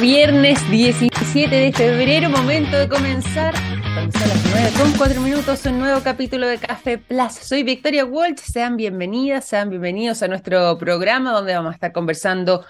[0.00, 3.52] Viernes 17 de febrero, momento de comenzar.
[3.52, 7.32] Las 9 con 4 minutos, un nuevo capítulo de Café Plus.
[7.32, 12.64] Soy Victoria Walsh, sean bienvenidas, sean bienvenidos a nuestro programa donde vamos a estar conversando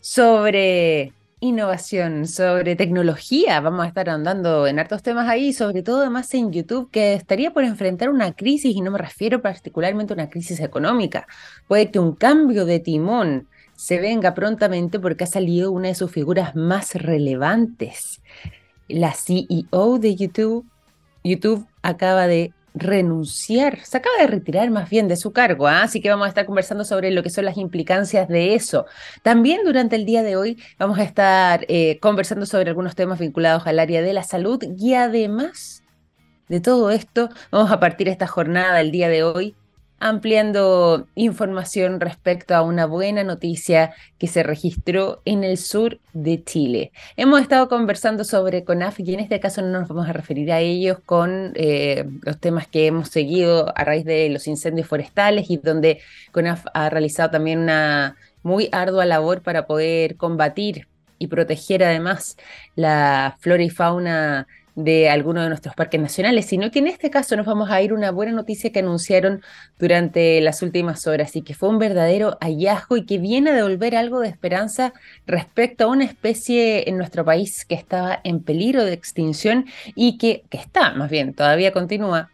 [0.00, 3.60] sobre innovación, sobre tecnología.
[3.60, 7.52] Vamos a estar andando en hartos temas ahí, sobre todo además en YouTube, que estaría
[7.52, 11.26] por enfrentar una crisis, y no me refiero particularmente a una crisis económica.
[11.66, 16.10] Puede que un cambio de timón se venga prontamente porque ha salido una de sus
[16.10, 18.22] figuras más relevantes.
[18.88, 20.66] La CEO de YouTube,
[21.22, 25.84] YouTube acaba de renunciar, se acaba de retirar más bien de su cargo, ¿ah?
[25.84, 28.86] así que vamos a estar conversando sobre lo que son las implicancias de eso.
[29.22, 33.66] También durante el día de hoy vamos a estar eh, conversando sobre algunos temas vinculados
[33.66, 35.84] al área de la salud y además
[36.48, 39.54] de todo esto vamos a partir esta jornada el día de hoy
[40.00, 46.92] ampliando información respecto a una buena noticia que se registró en el sur de Chile.
[47.16, 50.60] Hemos estado conversando sobre CONAF y en este caso no nos vamos a referir a
[50.60, 55.56] ellos con eh, los temas que hemos seguido a raíz de los incendios forestales y
[55.56, 56.00] donde
[56.32, 60.86] CONAF ha realizado también una muy ardua labor para poder combatir
[61.18, 62.36] y proteger además
[62.76, 67.36] la flora y fauna de alguno de nuestros parques nacionales, sino que en este caso
[67.36, 69.42] nos vamos a ir una buena noticia que anunciaron
[69.78, 73.96] durante las últimas horas y que fue un verdadero hallazgo y que viene a devolver
[73.96, 74.92] algo de esperanza
[75.26, 80.44] respecto a una especie en nuestro país que estaba en peligro de extinción y que,
[80.50, 82.30] está, más bien, todavía continúa,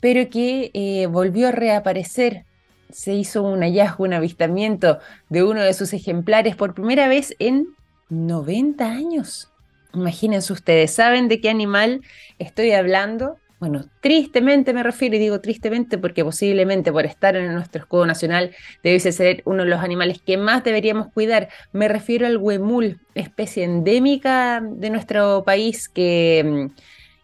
[0.00, 2.44] pero que eh, volvió a reaparecer.
[2.90, 7.66] Se hizo un hallazgo, un avistamiento de uno de sus ejemplares por primera vez en
[8.08, 9.50] 90 años.
[9.96, 12.02] Imagínense ustedes, ¿saben de qué animal
[12.38, 13.38] estoy hablando?
[13.58, 18.54] Bueno, tristemente me refiero, y digo tristemente porque posiblemente por estar en nuestro escudo nacional
[18.82, 21.48] debiese ser uno de los animales que más deberíamos cuidar.
[21.72, 26.80] Me refiero al huemul, especie endémica de nuestro país que mm,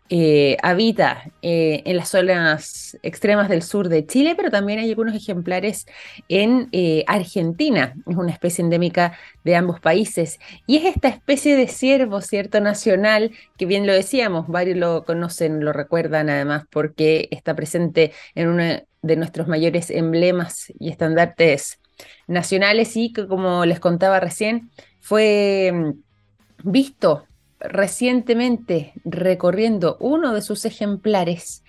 [0.09, 5.15] eh, habita eh, en las zonas extremas del sur de Chile, pero también hay algunos
[5.15, 5.87] ejemplares
[6.29, 7.95] en eh, Argentina.
[8.07, 10.39] Es una especie endémica de ambos países.
[10.67, 12.61] Y es esta especie de ciervo, ¿cierto?
[12.61, 18.49] Nacional, que bien lo decíamos, varios lo conocen, lo recuerdan además, porque está presente en
[18.49, 18.65] uno
[19.03, 21.81] de nuestros mayores emblemas y estandartes
[22.27, 27.27] nacionales y que, como les contaba recién, fue mm, visto
[27.63, 31.63] recientemente recorriendo uno de sus ejemplares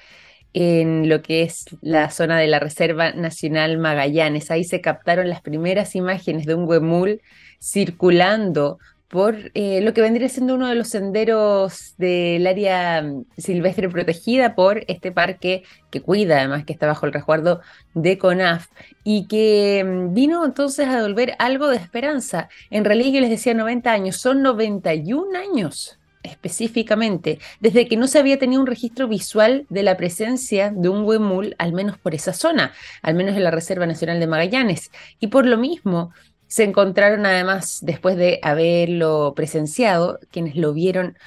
[0.54, 4.52] en lo que es la zona de la Reserva Nacional Magallanes.
[4.52, 7.22] Ahí se captaron las primeras imágenes de un huemul
[7.60, 8.78] circulando
[9.08, 14.56] por eh, lo que vendría siendo uno de los senderos del área mm, silvestre protegida
[14.56, 17.62] por este parque que cuida, además que está bajo el resguardo
[17.94, 18.68] de CONAF,
[19.04, 22.50] y que mm, vino entonces a devolver algo de esperanza.
[22.72, 28.18] En realidad yo les decía 90 años, son 91 años específicamente, desde que no se
[28.18, 32.34] había tenido un registro visual de la presencia de un huemul, al menos por esa
[32.34, 34.90] zona, al menos en la Reserva Nacional de Magallanes.
[35.20, 36.12] Y por lo mismo,
[36.54, 41.18] se encontraron además, después de haberlo presenciado, quienes lo vieron,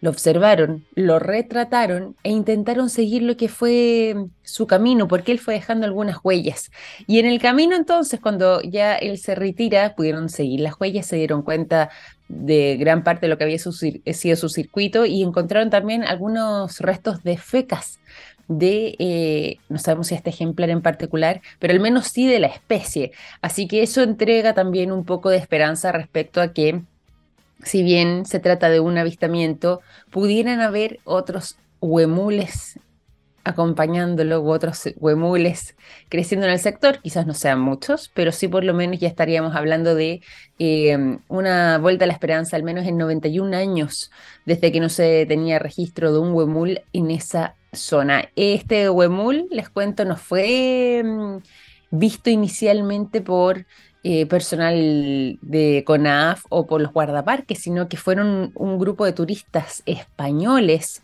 [0.00, 5.52] lo observaron, lo retrataron e intentaron seguir lo que fue su camino, porque él fue
[5.52, 6.70] dejando algunas huellas.
[7.06, 11.16] Y en el camino entonces, cuando ya él se retira, pudieron seguir las huellas, se
[11.16, 11.90] dieron cuenta
[12.28, 17.22] de gran parte de lo que había sido su circuito y encontraron también algunos restos
[17.22, 18.00] de fecas
[18.50, 22.48] de, eh, no sabemos si este ejemplar en particular, pero al menos sí de la
[22.48, 23.12] especie.
[23.40, 26.82] Así que eso entrega también un poco de esperanza respecto a que,
[27.62, 32.80] si bien se trata de un avistamiento, pudieran haber otros huemules
[33.44, 35.76] acompañándolo u otros huemules
[36.08, 39.56] creciendo en el sector, quizás no sean muchos, pero sí por lo menos ya estaríamos
[39.56, 40.22] hablando de
[40.58, 44.10] eh, una vuelta a la esperanza, al menos en 91 años,
[44.44, 48.28] desde que no se tenía registro de un huemul en esa zona.
[48.36, 51.36] Este huemul, les cuento, no fue mm,
[51.90, 53.66] visto inicialmente por
[54.02, 59.82] eh, personal de CONAF o por los guardaparques, sino que fueron un grupo de turistas
[59.84, 61.02] españoles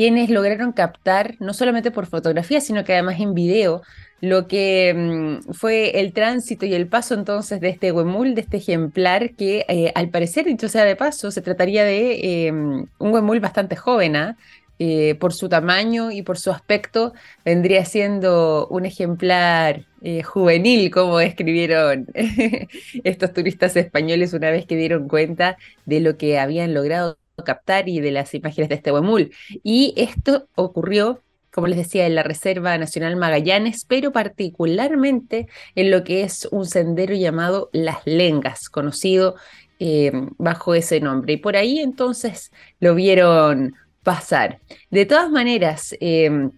[0.00, 3.82] quienes lograron captar, no solamente por fotografía, sino que además en video,
[4.22, 8.56] lo que mm, fue el tránsito y el paso entonces de este huemul, de este
[8.56, 13.40] ejemplar, que eh, al parecer, dicho sea de paso, se trataría de em, un huemul
[13.40, 14.38] bastante joven, ¿ah?
[14.78, 17.12] eh, por su tamaño y por su aspecto,
[17.44, 22.06] vendría siendo un ejemplar eh, juvenil, como escribieron
[23.04, 28.00] estos turistas españoles una vez que dieron cuenta de lo que habían logrado captar y
[28.00, 29.30] de las imágenes de este huemul.
[29.62, 31.22] Y esto ocurrió,
[31.52, 36.66] como les decía, en la Reserva Nacional Magallanes, pero particularmente en lo que es un
[36.66, 39.36] sendero llamado Las Lengas, conocido
[39.78, 41.34] eh, bajo ese nombre.
[41.34, 44.60] Y por ahí entonces lo vieron pasar.
[44.90, 46.50] De todas maneras, eh,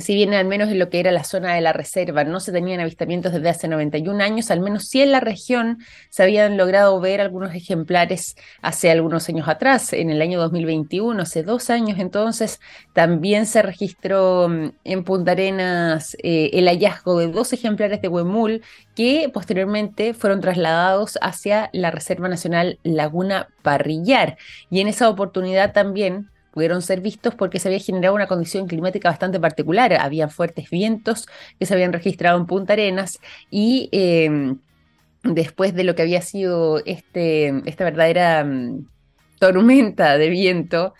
[0.00, 2.52] si bien al menos en lo que era la zona de la reserva no se
[2.52, 5.78] tenían avistamientos desde hace 91 años, al menos sí en la región
[6.10, 11.42] se habían logrado ver algunos ejemplares hace algunos años atrás, en el año 2021, hace
[11.42, 12.60] dos años entonces,
[12.92, 18.62] también se registró mm, en Punta Arenas eh, el hallazgo de dos ejemplares de huemul
[18.94, 24.38] que posteriormente fueron trasladados hacia la Reserva Nacional Laguna Parrillar.
[24.70, 29.10] Y en esa oportunidad también pudieron ser vistos porque se había generado una condición climática
[29.10, 29.92] bastante particular.
[29.92, 33.20] Había fuertes vientos que se habían registrado en Punta Arenas
[33.50, 34.58] y em,
[35.22, 38.88] después de lo que había sido este, esta verdadera mm,
[39.38, 40.94] tormenta de viento,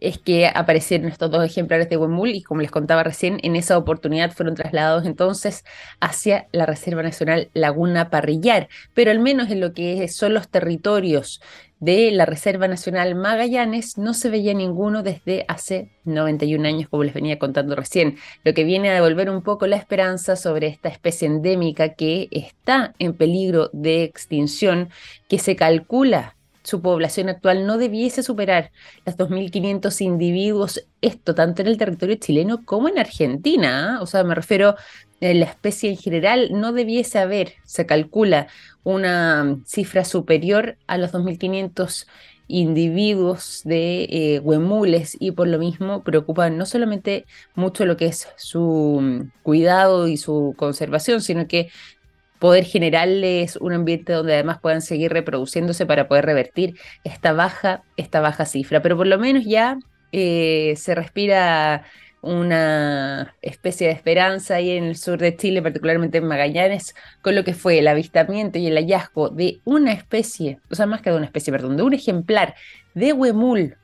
[0.00, 3.76] es que aparecieron estos dos ejemplares de Huemul y como les contaba recién, en esa
[3.76, 5.62] oportunidad fueron trasladados entonces
[6.00, 11.42] hacia la Reserva Nacional Laguna Parrillar, pero al menos en lo que son los territorios
[11.82, 17.12] de la Reserva Nacional Magallanes no se veía ninguno desde hace 91 años, como les
[17.12, 21.26] venía contando recién, lo que viene a devolver un poco la esperanza sobre esta especie
[21.26, 24.90] endémica que está en peligro de extinción,
[25.28, 28.70] que se calcula su población actual no debiese superar
[29.04, 33.96] los 2.500 individuos, esto tanto en el territorio chileno como en Argentina.
[33.96, 34.02] ¿ah?
[34.02, 34.76] O sea, me refiero,
[35.22, 38.48] a la especie en general no debiese haber, se calcula,
[38.84, 42.06] una cifra superior a los 2.500
[42.48, 47.24] individuos de eh, huemules y por lo mismo preocupan no solamente
[47.54, 51.70] mucho lo que es su mm, cuidado y su conservación, sino que
[52.38, 56.74] poder generarles un ambiente donde además puedan seguir reproduciéndose para poder revertir
[57.04, 58.82] esta baja, esta baja cifra.
[58.82, 59.78] Pero por lo menos ya
[60.10, 61.84] eh, se respira
[62.22, 67.44] una especie de esperanza ahí en el sur de Chile, particularmente en Magallanes, con lo
[67.44, 71.16] que fue el avistamiento y el hallazgo de una especie, o sea, más que de
[71.16, 72.54] una especie, perdón, de un ejemplar
[72.94, 73.76] de huemul,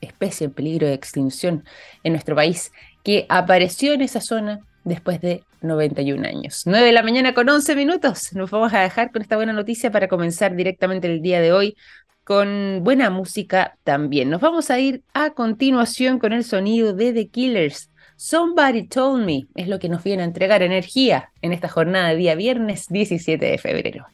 [0.00, 1.64] especie en peligro de extinción
[2.04, 2.70] en nuestro país,
[3.02, 6.62] que apareció en esa zona después de 91 años.
[6.66, 8.32] 9 de la mañana con 11 minutos.
[8.34, 11.76] Nos vamos a dejar con esta buena noticia para comenzar directamente el día de hoy
[12.30, 14.30] con buena música también.
[14.30, 17.90] Nos vamos a ir a continuación con el sonido de The Killers.
[18.14, 22.14] Somebody Told Me es lo que nos viene a entregar energía en esta jornada de
[22.14, 24.06] día viernes 17 de febrero.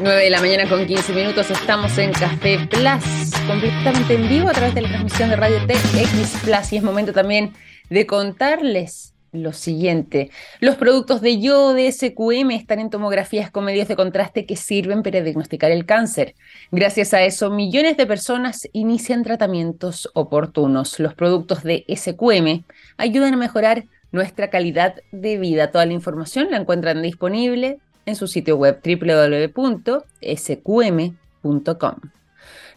[0.00, 4.52] 9 de la mañana con 15 minutos estamos en Café Plus, completamente en vivo a
[4.52, 7.52] través de la transmisión de Radio TX Plus y es momento también
[7.88, 10.30] de contarles lo siguiente.
[10.60, 15.02] Los productos de yodo de SQM están en tomografías con medios de contraste que sirven
[15.02, 16.34] para diagnosticar el cáncer.
[16.72, 20.98] Gracias a eso, millones de personas inician tratamientos oportunos.
[20.98, 22.64] Los productos de SQM
[22.96, 25.70] ayudan a mejorar nuestra calidad de vida.
[25.70, 29.96] Toda la información la encuentran disponible en su sitio web www.sqm.com.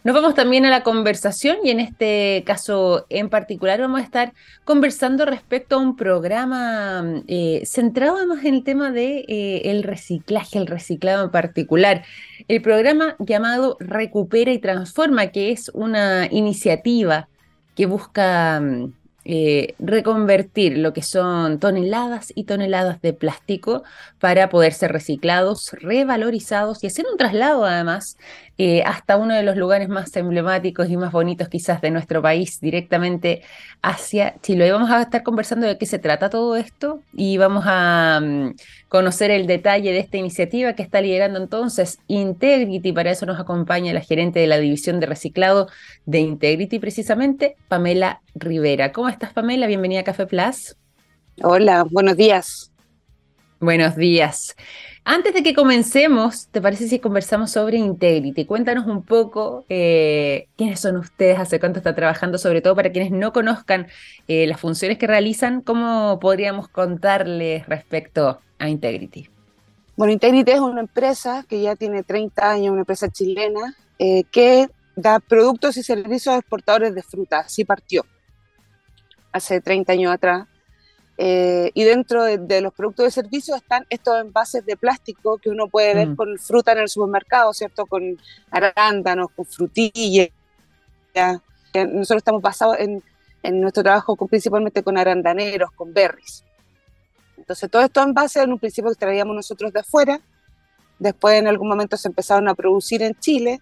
[0.02, 4.32] Nos vamos también a la conversación y en este caso en particular vamos a estar
[4.64, 10.66] conversando respecto a un programa eh, centrado además en el tema de eh, reciclaje, el
[10.66, 12.02] reciclado en particular.
[12.48, 17.28] El programa llamado Recupera y Transforma, que es una iniciativa
[17.76, 18.94] que busca mm,
[19.26, 23.82] eh, reconvertir lo que son toneladas y toneladas de plástico
[24.18, 28.16] para poder ser reciclados, revalorizados y hacer un traslado además
[28.62, 32.60] eh, hasta uno de los lugares más emblemáticos y más bonitos quizás de nuestro país,
[32.60, 33.40] directamente
[33.80, 34.70] hacia Chile.
[34.70, 38.56] Vamos a estar conversando de qué se trata todo esto y vamos a mm,
[38.90, 42.92] conocer el detalle de esta iniciativa que está liderando entonces Integrity.
[42.92, 45.68] Para eso nos acompaña la gerente de la División de Reciclado
[46.04, 48.92] de Integrity, precisamente, Pamela Rivera.
[48.92, 49.68] ¿Cómo estás, Pamela?
[49.68, 50.76] Bienvenida a Café Plus.
[51.42, 52.70] Hola, buenos días.
[53.58, 54.54] Buenos días.
[55.12, 58.44] Antes de que comencemos, ¿te parece si conversamos sobre Integrity?
[58.44, 63.10] Cuéntanos un poco eh, quiénes son ustedes, hace cuánto está trabajando, sobre todo para quienes
[63.10, 63.88] no conozcan
[64.28, 69.28] eh, las funciones que realizan, ¿cómo podríamos contarles respecto a Integrity?
[69.96, 74.68] Bueno, Integrity es una empresa que ya tiene 30 años, una empresa chilena, eh, que
[74.94, 78.06] da productos y servicios a exportadores de fruta, así partió
[79.32, 80.46] hace 30 años atrás
[81.22, 85.68] eh, y dentro de, los productos de servicio están estos envases de plástico que uno
[85.68, 86.16] puede ver mm.
[86.16, 87.84] con fruta en el supermercado, ¿cierto?
[87.84, 88.18] Con
[88.50, 90.30] arándanos, con frutillas.
[91.74, 93.02] Nosotros estamos basados en,
[93.42, 96.42] en nuestro trabajo principalmente con arandaneros, con berries.
[97.36, 100.22] Entonces, todos estos envases en un principio extraíamos nosotros de afuera,
[100.98, 103.60] después en algún momento se empezaron a producir en Chile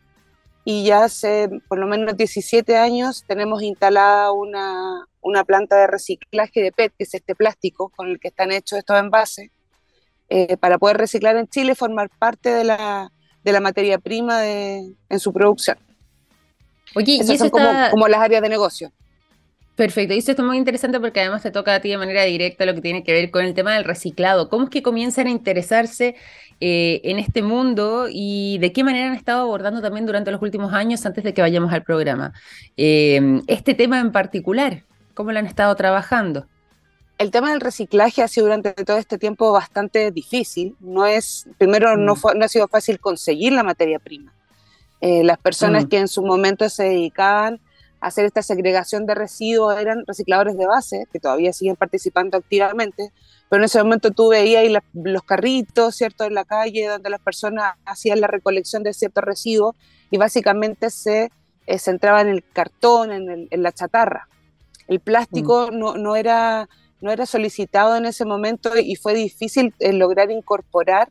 [0.65, 6.63] y ya hace por lo menos 17 años tenemos instalada una, una planta de reciclaje
[6.63, 9.51] de PET, que es este plástico con el que están hechos estos envases,
[10.29, 13.11] eh, para poder reciclar en Chile y formar parte de la,
[13.45, 15.79] de la materia prima de, en su producción.
[16.95, 17.91] Oye, Esas y son eso como, está...
[17.91, 18.93] como las áreas de negocio.
[19.79, 22.67] Perfecto, y eso está muy interesante porque además te toca a ti de manera directa
[22.67, 24.49] lo que tiene que ver con el tema del reciclado.
[24.49, 26.17] ¿Cómo es que comienzan a interesarse
[26.61, 30.73] eh, en este mundo y de qué manera han estado abordando también durante los últimos
[30.73, 32.33] años antes de que vayamos al programa?
[32.77, 34.83] Eh, este tema en particular,
[35.19, 36.47] ¿cómo lo han estado trabajando?
[37.19, 40.77] El tema del reciclaje ha sido durante todo este tiempo bastante difícil.
[40.79, 42.17] No es, primero, no, Mm.
[42.17, 44.33] fue, no ha sido fácil conseguir la materia prima.
[45.01, 45.89] Eh, las personas Mm.
[45.89, 47.59] que en su momento se dedicaban
[48.01, 53.11] a hacer esta segregación de residuos eran recicladores de base, que todavía siguen participando activamente,
[53.49, 57.11] pero en ese momento tú veías ahí la- los carritos, ¿cierto?, en la calle donde
[57.11, 59.75] las personas hacían la recolección de ciertos residuos
[60.13, 61.33] y básicamente se
[61.67, 64.27] eh, centraban en el cartón, en, el- en la chatarra.
[64.89, 66.69] El plástico no, no era
[67.01, 71.09] no era solicitado en ese momento y fue difícil eh, lograr incorporar,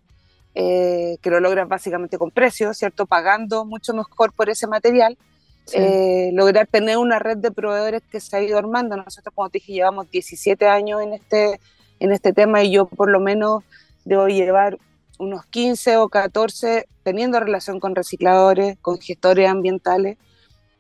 [0.54, 3.06] eh, que lo logran básicamente con precios, ¿cierto?
[3.06, 5.18] Pagando mucho mejor por ese material,
[5.66, 5.78] Sí.
[5.80, 8.96] eh, lograr tener una red de proveedores que se ha ido armando.
[8.96, 11.60] Nosotros, como te dije, llevamos 17 años en este,
[12.00, 13.64] en este tema y yo por lo menos
[14.06, 14.78] debo llevar
[15.20, 20.18] unos 15 o 14 teniendo relación con recicladores, con gestores ambientales,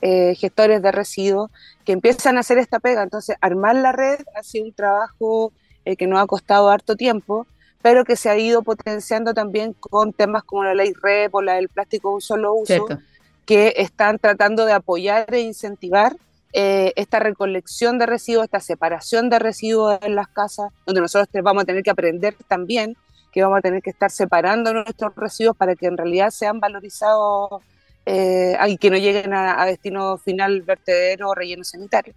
[0.01, 1.49] eh, gestores de residuos,
[1.85, 3.03] que empiezan a hacer esta pega.
[3.03, 5.51] Entonces, armar la red ha sido un trabajo
[5.85, 7.47] eh, que nos ha costado harto tiempo,
[7.81, 11.55] pero que se ha ido potenciando también con temas como la ley REP o la
[11.55, 12.99] del plástico de un solo uso, Cierto.
[13.45, 16.15] que están tratando de apoyar e incentivar
[16.53, 21.63] eh, esta recolección de residuos, esta separación de residuos en las casas, donde nosotros vamos
[21.63, 22.97] a tener que aprender también
[23.31, 27.61] que vamos a tener que estar separando nuestros residuos para que en realidad sean valorizados
[28.09, 32.13] eh, y que no lleguen a, destino final vertedero o relleno sanitario.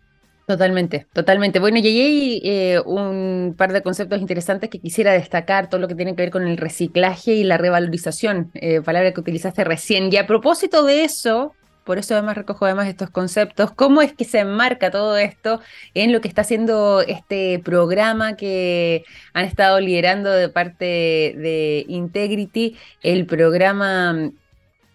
[0.46, 1.58] Totalmente, totalmente.
[1.58, 6.14] Bueno, hay eh, un par de conceptos interesantes que quisiera destacar, todo lo que tiene
[6.14, 10.12] que ver con el reciclaje y la revalorización, eh, palabra que utilizaste recién.
[10.12, 14.24] Y a propósito de eso, por eso además recojo además estos conceptos, ¿cómo es que
[14.24, 15.60] se enmarca todo esto
[15.94, 22.76] en lo que está haciendo este programa que han estado liderando de parte de Integrity,
[23.02, 24.30] el programa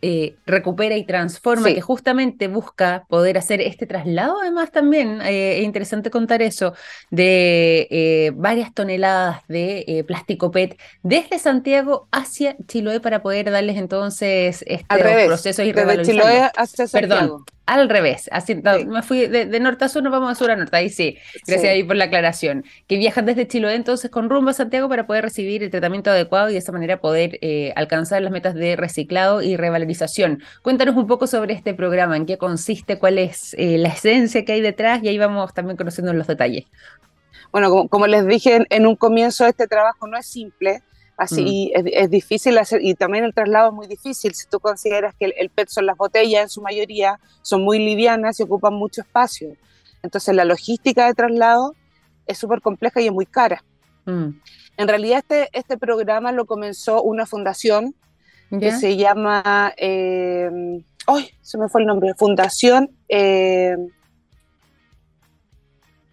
[0.07, 1.73] eh, recupera y transforma, Sí.
[1.75, 6.73] que justamente busca poder hacer este traslado, además también, eh, es interesante contar eso,
[7.09, 13.77] de eh, varias toneladas de eh, plástico PET desde Santiago hacia Chiloé para poder darles
[13.77, 14.63] entonces
[15.09, 16.03] revés, procesos y desde.
[16.05, 17.15] Chiloé hacia Santiago.
[17.15, 18.85] Perdón, al revés, así, Sí.
[18.85, 21.17] me fui de, de norte a sur, nos vamos de sur a norte, ahí sí,
[21.47, 21.67] gracias Sí.
[21.67, 25.23] ahí por la aclaración, que viajan desde Chiloé entonces con rumbo a Santiago para poder
[25.23, 29.41] recibir el tratamiento adecuado y de esa manera poder eh, alcanzar las metas de reciclado
[29.41, 30.43] y revalorización.
[30.61, 34.51] Cuéntanos un poco sobre este programa, en qué consiste, cuál es eh, la esencia que
[34.53, 36.65] hay detrás y ahí vamos también conociendo los detalles.
[37.51, 40.81] Bueno, como, como les dije en, en un comienzo, este trabajo no es simple,
[41.17, 41.47] así Mm.
[41.47, 44.33] y es, es difícil hacer, y también el traslado es muy difícil.
[44.33, 47.79] Si tú consideras que el, el PET son las botellas en su mayoría, son muy
[47.79, 49.55] livianas y ocupan mucho espacio.
[50.03, 51.73] Entonces la logística de traslado
[52.27, 53.63] es súper compleja y es muy cara.
[54.05, 54.29] Mm,
[54.77, 57.95] En realidad este, este programa lo comenzó una fundación
[58.59, 60.49] que se llama, eh,
[61.07, 61.29] ¡ay!
[61.41, 63.75] Se me fue el nombre, Fundación, eh,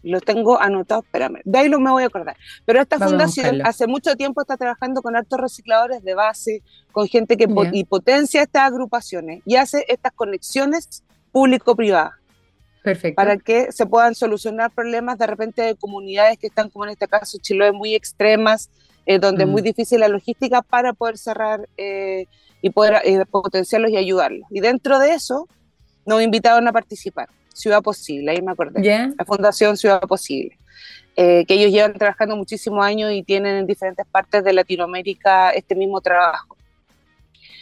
[0.02, 2.36] lo tengo anotado, espérame, de ahí lo me voy a acordar.
[2.64, 7.06] Pero esta Vamos fundación hace mucho tiempo está trabajando con altos recicladores de base, con
[7.08, 12.12] gente que y potencia estas agrupaciones y hace estas conexiones público-privadas
[12.82, 13.14] Perfecto.
[13.16, 17.06] para que se puedan solucionar problemas de repente de comunidades que están, como en este
[17.08, 18.70] caso, Chiloé, muy extremas,
[19.06, 19.64] eh, donde es muy Mm.
[19.64, 22.26] difícil la logística para poder cerrar eh,
[22.60, 24.46] y poder eh, potenciarlos y ayudarlos.
[24.50, 25.48] Y dentro de eso,
[26.06, 29.10] nos invitaron a participar, Ciudad Posible, ahí me acordé, ¿Ya?
[29.18, 30.58] la Fundación Ciudad Posible,
[31.16, 35.74] eh, que ellos llevan trabajando muchísimos años y tienen en diferentes partes de Latinoamérica este
[35.74, 36.56] mismo trabajo.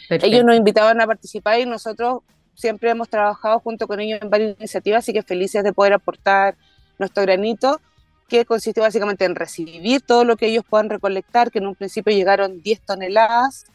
[0.09, 0.43] Ellos Perfecto.
[0.43, 2.21] nos invitaban a participar y nosotros
[2.53, 6.55] siempre hemos trabajado junto con ellos en varias iniciativas, así que felices de poder aportar
[6.99, 7.79] nuestro granito,
[8.27, 12.13] que consiste básicamente en recibir todo lo que ellos puedan recolectar, que en un principio
[12.13, 13.65] llegaron 10 toneladas,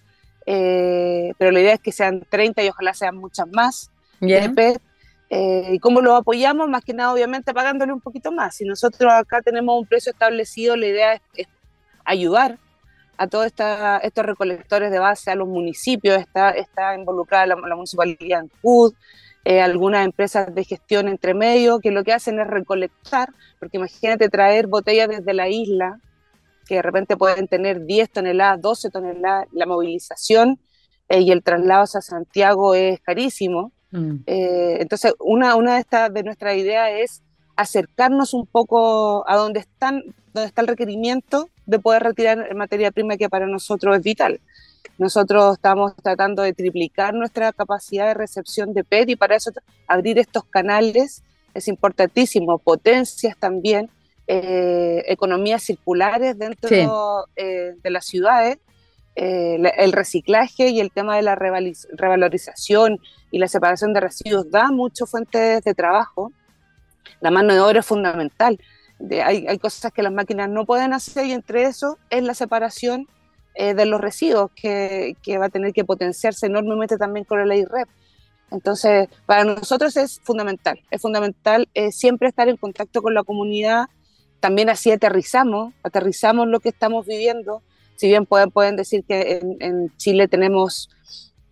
[0.47, 4.51] eh, pero la idea es que sean 30 y ojalá sean muchas más ¿Ya?
[5.29, 6.69] Eh, ¿Y cómo lo apoyamos?
[6.69, 8.57] Más que nada, obviamente, pagándole un poquito más.
[8.57, 11.47] Si nosotros acá tenemos un precio establecido, la idea es,
[12.05, 12.59] ayudar
[13.19, 18.41] a todos estos recolectores de base, a los municipios, está, está involucrada la, la municipalidad
[18.41, 18.95] en CUD,
[19.49, 23.29] eh, algunas empresas de gestión entre medio, que lo que hacen es recolectar,
[23.61, 26.01] porque imagínate traer botellas desde la isla,
[26.67, 30.59] que de repente pueden tener 10 toneladas, 12 toneladas, la movilización
[31.09, 33.71] eh, y el traslado hacia Santiago es carísimo.
[33.91, 37.23] Mm, Eh, entonces, una, una de, estas de nuestras ideas es
[37.57, 40.03] acercarnos un poco a donde, están,
[40.33, 44.41] donde está el requerimiento de poder retirar materia prima que para nosotros es vital,
[44.99, 49.51] Nosotros estamos tratando de triplicar nuestra capacidad de recepción de PET y para eso
[49.87, 51.23] abrir estos canales
[51.55, 53.91] es importantísimo, potencias también,
[54.27, 58.59] eh, economías circulares dentro eh, de las ciudades,
[59.15, 62.99] eh, el reciclaje y el tema de la revalorización
[63.37, 66.33] y la separación de residuos da muchas fuentes de trabajo.
[67.21, 68.59] La mano de obra es fundamental.
[69.11, 73.07] hay, hay, cosas que las máquinas no pueden hacer y entre eso es la separación
[73.55, 77.45] eh, de los residuos que, que, va a tener que potenciarse enormemente también con la
[77.45, 77.87] ley REP.
[78.51, 83.85] Entonces, para nosotros es fundamental, es fundamental eh, siempre estar en contacto con la comunidad,
[84.41, 87.63] también así aterrizamos, aterrizamos lo que estamos viviendo,
[87.97, 90.89] si bien pueden, pueden decir que en Chile tenemos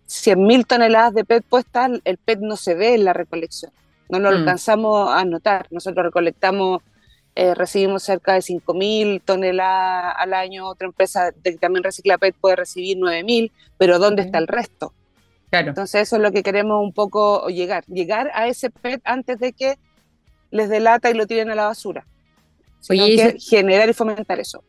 [0.07, 3.71] 100.000 toneladas de PET puestas, el PET no se ve en la recolección,
[4.09, 4.33] no lo mm.
[4.33, 6.81] alcanzamos a notar, nosotros recolectamos
[7.37, 12.55] eh, recibimos cerca de 5.000 toneladas al año, otra empresa que también recicla PET puede
[12.55, 14.93] recibir 9.000, pero ¿dónde está el resto?
[15.49, 15.67] Claro.
[15.69, 19.51] Entonces eso es lo que queremos un poco llegar, llegar a ese PET antes de
[19.51, 19.77] que
[20.49, 22.05] les delata y lo tiren a la basura.
[22.89, 24.63] Oye, generar y fomentar eso.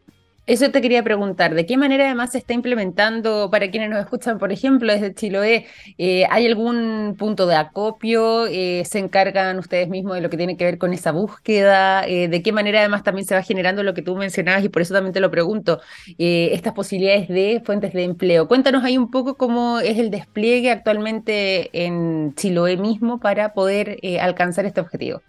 [0.47, 4.39] Eso te quería preguntar, ¿de qué manera además se está implementando para quienes nos escuchan,
[4.39, 5.67] por ejemplo, desde Chiloé?
[5.99, 8.47] Eh, ¿Hay algún punto de acopio?
[8.47, 12.07] Eh, ¿Se encargan ustedes mismos de lo que tiene que ver con esa búsqueda?
[12.07, 14.83] Eh, ¿De qué manera además también se va generando lo que tú mencionabas y por
[14.83, 15.81] eso también te lo pregunto,
[16.17, 18.47] estas posibilidades de fuentes de empleo?
[18.47, 24.65] Cuéntanos ahí un poco cómo es el despliegue actualmente en Chiloé mismo para poder alcanzar
[24.65, 25.23] este objetivo.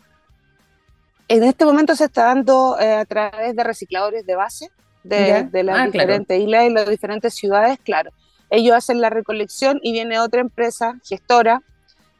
[1.27, 4.69] En este momento se está dando a través de recicladores de base
[5.08, 8.12] de, las ah, diferentes islas y las diferentes ciudades, claro.
[8.50, 11.62] Ellos hacen la recolección y viene otra empresa gestora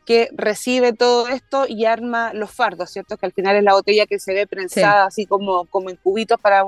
[0.06, 3.17] que recibe todo esto y arma los fardos, ¿cierto?
[3.17, 6.39] Que al final es la botella que se ve prensada así como, como en cubitos
[6.39, 6.63] para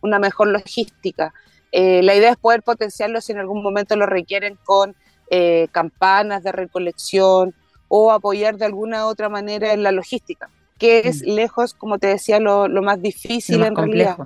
[0.00, 1.32] una mejor logística.
[1.70, 4.94] Eh, la idea es poder potenciarlo si en algún momento lo requieren con
[5.30, 7.54] eh, campanas de recolección
[7.88, 11.30] o apoyar de alguna otra manera en la logística, que es mm.
[11.30, 14.18] lejos, como te decía, lo, más difícil en realidad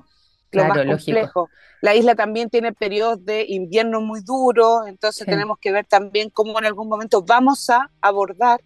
[0.53, 1.49] lo más complejo.
[1.81, 6.59] La isla también tiene periodos de invierno muy duros, entonces tenemos que ver también cómo
[6.59, 8.61] en algún momento vamos a abordar,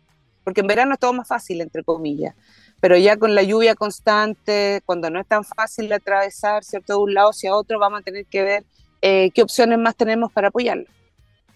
[0.45, 2.35] porque en verano es todo más fácil, entre comillas,
[2.81, 7.14] pero ya con la lluvia constante, cuando no es tan fácil atravesar, ¿cierto?, de un
[7.14, 8.64] lado hacia otro, vamos a tener que ver
[9.03, 10.87] eh, qué opciones más tenemos para apoyarlo.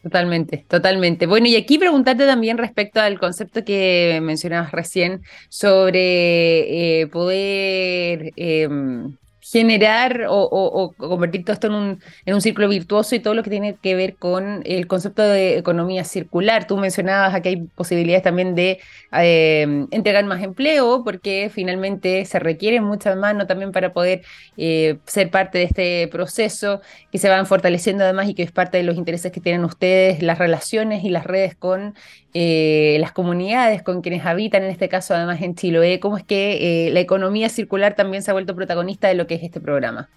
[0.02, 1.26] Totalmente, totalmente.
[1.26, 9.16] Bueno, y aquí preguntarte también respecto al concepto que mencionabas recién sobre eh, poder em,
[9.52, 13.50] generar o, convertir todo esto en un, en un círculo virtuoso y todo lo que
[13.50, 16.66] tiene que ver con el concepto de economía circular.
[16.66, 18.80] Tú mencionabas que hay posibilidades también de
[19.12, 24.22] eh, entregar más empleo porque finalmente se requiere mucha mano también para poder
[24.56, 26.80] eh, ser parte de este proceso
[27.12, 30.22] que se van fortaleciendo además y que es parte de los intereses que tienen ustedes,
[30.22, 31.94] las relaciones y las redes con
[32.38, 36.00] eh, las comunidades, con quienes habitan, en este caso además en Chiloé.
[36.00, 39.60] ¿Cómo es que la economía circular también se ha vuelto protagonista de lo que este
[39.60, 40.10] programa?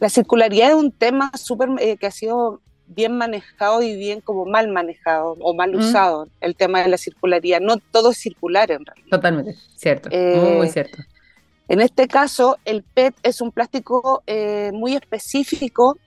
[0.00, 4.46] La circularidad es un tema súper eh, que ha sido bien manejado y bien como
[4.46, 5.78] mal manejado o mal mm.
[5.78, 7.60] usado, el tema de la circularidad.
[7.60, 9.08] No todo es circular en realidad.
[9.10, 10.98] Totalmente, cierto, muy, eh, cierto.
[11.68, 15.98] En este caso, el PET es un plástico eh, muy específico,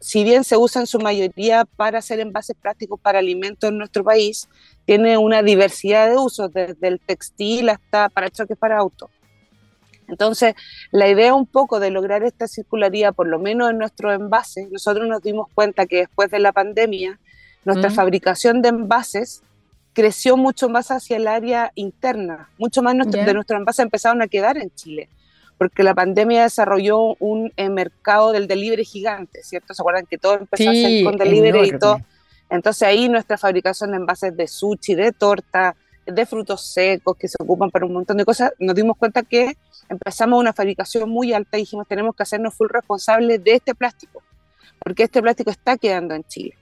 [0.00, 4.04] si bien se usa en su mayoría para hacer envases plásticos para alimentos en nuestro
[4.04, 4.48] país,
[4.84, 9.10] tiene una diversidad de usos, desde el textil hasta para choques para autos.
[10.08, 10.54] Entonces,
[10.92, 15.08] la idea un poco de lograr esta circularidad, por lo menos en nuestros envases, nosotros
[15.08, 17.18] nos dimos cuenta que después de la pandemia,
[17.64, 19.42] nuestra fabricación de envases
[19.92, 24.56] creció mucho más hacia el área interna, mucho más de nuestros envases empezaron a quedar
[24.58, 25.08] en Chile,
[25.58, 29.74] porque la pandemia desarrolló un eh, mercado del delivery gigante, ¿cierto?
[29.74, 32.00] ¿Se acuerdan que todo empezó a ser con delivery y todo?
[32.50, 35.74] Entonces ahí nuestra fabricación de envases de sushi, de torta,
[36.06, 39.56] de frutos secos que se ocupan para un montón de cosas, nos dimos cuenta que
[39.88, 44.22] empezamos una fabricación muy alta y dijimos tenemos que hacernos full responsables de este plástico,
[44.78, 46.54] porque este plástico está quedando en Chile.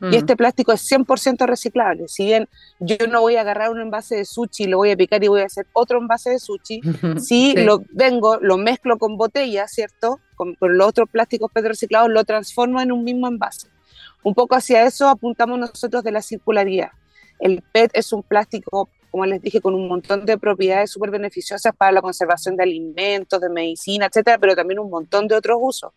[0.00, 0.14] Y mm.
[0.14, 2.08] este plástico es 100% reciclable.
[2.08, 2.48] Si bien
[2.80, 5.42] yo no voy a agarrar un envase de sushi, lo voy a picar y voy
[5.42, 6.80] a hacer otro envase de sushi,
[7.20, 10.20] si lo vengo, lo mezclo con botella, ¿cierto?
[10.34, 13.68] Con, con los otros plásticos reciclados, lo transformo en un mismo envase.
[14.22, 16.90] Un poco hacia eso apuntamos nosotros de la circularidad.
[17.38, 21.74] El PET es un plástico, como les dije, con un montón de propiedades súper beneficiosas
[21.76, 25.92] para la conservación de alimentos, de medicina, etcétera, pero también un montón de otros usos.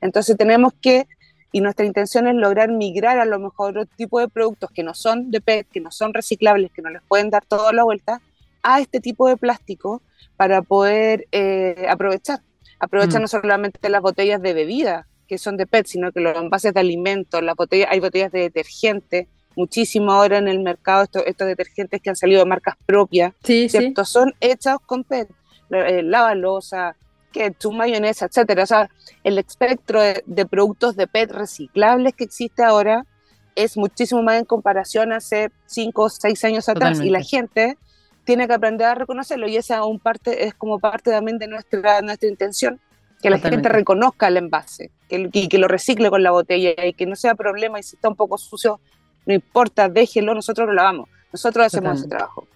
[0.00, 1.06] Entonces tenemos que,
[1.52, 4.94] y nuestra intención es lograr migrar a lo mejor otro tipo de productos que no
[4.94, 8.20] son de PET, que no son reciclables, que no les pueden dar toda la vuelta,
[8.62, 10.02] a este tipo de plástico
[10.36, 12.40] para poder eh, aprovechar.
[12.78, 13.22] Aprovechar mm.
[13.22, 16.80] no solamente las botellas de bebida, que son de PET, sino que los envases de
[16.80, 22.00] alimentos, las botellas, hay botellas de detergente, muchísimo ahora en el mercado estos, estos detergentes
[22.00, 24.04] que han salido de marcas propias, ¿cierto?
[24.04, 25.28] Son hechos con PET,
[25.70, 26.96] eh, lavalosa,
[27.32, 28.64] ketchup, mayonesa, etcétera.
[28.64, 28.90] O sea,
[29.24, 33.06] el espectro de, productos de PET reciclables que existe ahora
[33.54, 37.00] es muchísimo más en comparación a hace 5 o 6 años atrás.
[37.00, 37.76] Y la gente
[38.24, 42.00] tiene que aprender a reconocerlo y esa un parte, es como parte también de nuestra,
[42.00, 42.80] nuestra intención,
[43.20, 46.94] que la gente reconozca el envase que, y que lo recicle con la botella y
[46.94, 48.80] que no sea problema y si está un poco sucio,
[49.26, 52.46] no importa, déjelo, nosotros lo lavamos, nosotros hacemos ese trabajo.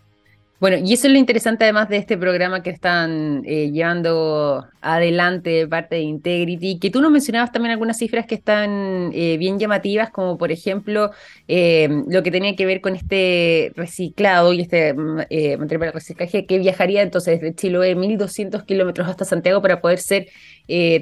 [0.60, 5.50] Bueno, y eso es lo interesante además de este programa que están eh, llevando adelante
[5.50, 9.58] de parte de Integrity, que tú nos mencionabas también algunas cifras que están eh, bien
[9.58, 11.10] llamativas, como por ejemplo
[11.48, 15.16] eh, lo que tenía que ver con este reciclado y este mm,
[15.58, 20.28] material para reciclaje que viajaría entonces desde Chiloé 1.200 kilómetros hasta Santiago para poder ser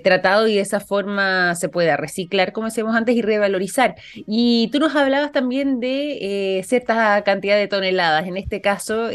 [0.03, 3.95] tratado y de esa forma se pueda reciclar, como decíamos antes, y revalorizar.
[4.27, 8.27] Y tú nos hablabas también de cierta cantidad de toneladas.
[8.27, 9.09] En este caso,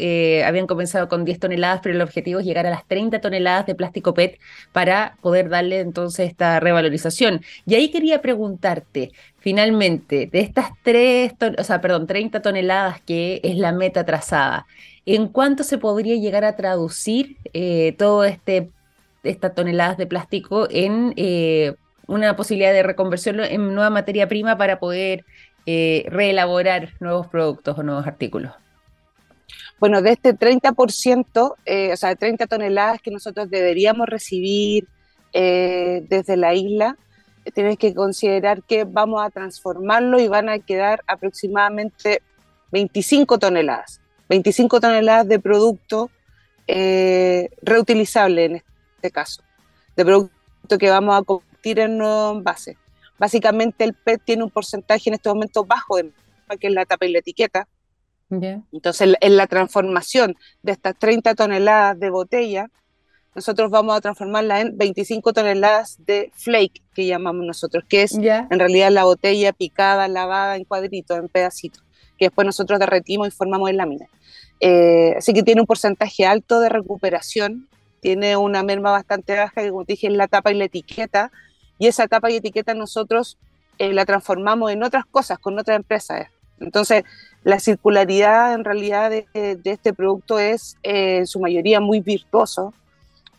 [0.43, 3.75] habían comenzado con 10 toneladas, pero el objetivo es llegar a las 30 toneladas de
[3.75, 4.39] plástico PET
[4.71, 7.41] para poder darle entonces esta revalorización.
[7.65, 13.57] Y ahí quería preguntarte, finalmente, de estas tres, o sea, perdón, 30 toneladas que es
[13.57, 14.65] la meta trazada,
[15.05, 18.71] ¿en cuánto se podría llegar a traducir eh, todo este
[19.23, 21.75] estas toneladas de plástico en eh,
[22.07, 25.25] una posibilidad de reconversión en nueva materia prima para poder
[25.65, 28.53] eh, reelaborar nuevos productos o nuevos artículos?
[29.79, 34.87] Bueno, de este 30%, eh, o sea, 30 toneladas que nosotros deberíamos recibir
[35.33, 36.97] eh, desde la isla,
[37.53, 42.21] tienes que considerar que vamos a transformarlo y van a quedar aproximadamente
[42.71, 44.01] 25 toneladas.
[44.29, 46.09] 25 toneladas de producto
[46.67, 48.55] eh, reutilizable en
[48.95, 49.41] este caso,
[49.95, 52.77] de producto que vamos a convertir en nuevo envase.
[53.17, 56.11] Básicamente el PET tiene un porcentaje en este momento bajo de
[56.59, 57.67] que es la tapa y la etiqueta,
[58.29, 62.69] entonces, en la transformación de estas 30 toneladas de botella,
[63.35, 68.59] nosotros vamos a transformarla en 25 toneladas de flake, que llamamos nosotros, que es en
[68.59, 71.83] realidad la botella picada, lavada en cuadritos, en pedacitos,
[72.17, 74.07] que después nosotros derretimos y formamos en lámina.
[74.59, 77.67] Eh, así que tiene un porcentaje alto de recuperación,
[78.01, 81.31] tiene una merma bastante baja, que como te dije, es la tapa y la etiqueta,
[81.77, 83.37] y esa tapa y etiqueta nosotros
[83.77, 86.27] eh, la transformamos en otras cosas, con otras empresas.
[86.59, 87.03] Entonces,
[87.43, 89.25] la circularidad en realidad de,
[89.63, 92.73] este producto es eh, en su mayoría muy virtuoso.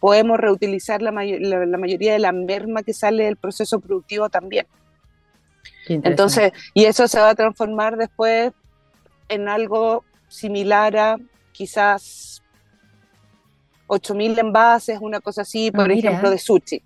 [0.00, 4.66] Podemos reutilizar la, mayoría de la merma que sale del proceso productivo también.
[5.88, 8.52] Entonces, y eso se va a transformar después
[9.28, 11.16] en algo similar a
[11.52, 12.42] quizás
[13.88, 16.82] 8.000 envases, una cosa así, por ah, ejemplo, de sushi.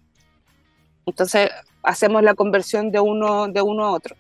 [1.05, 1.51] Entonces,
[1.83, 4.17] hacemos la conversión de uno, de uno a otro.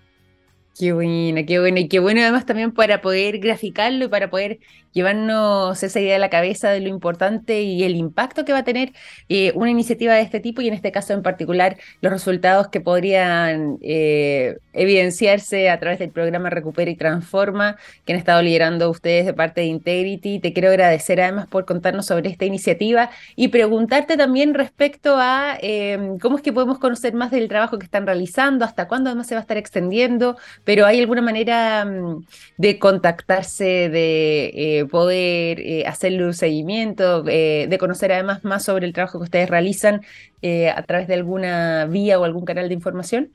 [0.78, 1.78] Qué bueno, qué bueno.
[1.78, 4.58] Y qué bueno además también para poder graficarlo y para poder
[4.92, 8.64] llevarnos esa idea a la cabeza de lo importante y el impacto que va a
[8.64, 8.92] tener
[9.28, 12.80] eh, una iniciativa de este tipo y en este caso en particular los resultados que
[12.80, 19.26] podrían eh, evidenciarse a través del programa Recupera y Transforma que han estado liderando ustedes
[19.26, 20.40] de parte de Integrity.
[20.40, 26.18] Te quiero agradecer además por contarnos sobre esta iniciativa y preguntarte también respecto a em,
[26.18, 29.34] cómo es que podemos conocer más del trabajo que están realizando, hasta cuándo además se
[29.34, 32.24] va a estar extendiendo, pero hay alguna manera mm,
[32.56, 38.86] de contactarse, de eh, poder eh, hacerle un seguimiento, eh, de conocer además más sobre
[38.86, 40.02] el trabajo que ustedes realizan
[40.40, 43.32] eh, a través de alguna vía o algún canal de información?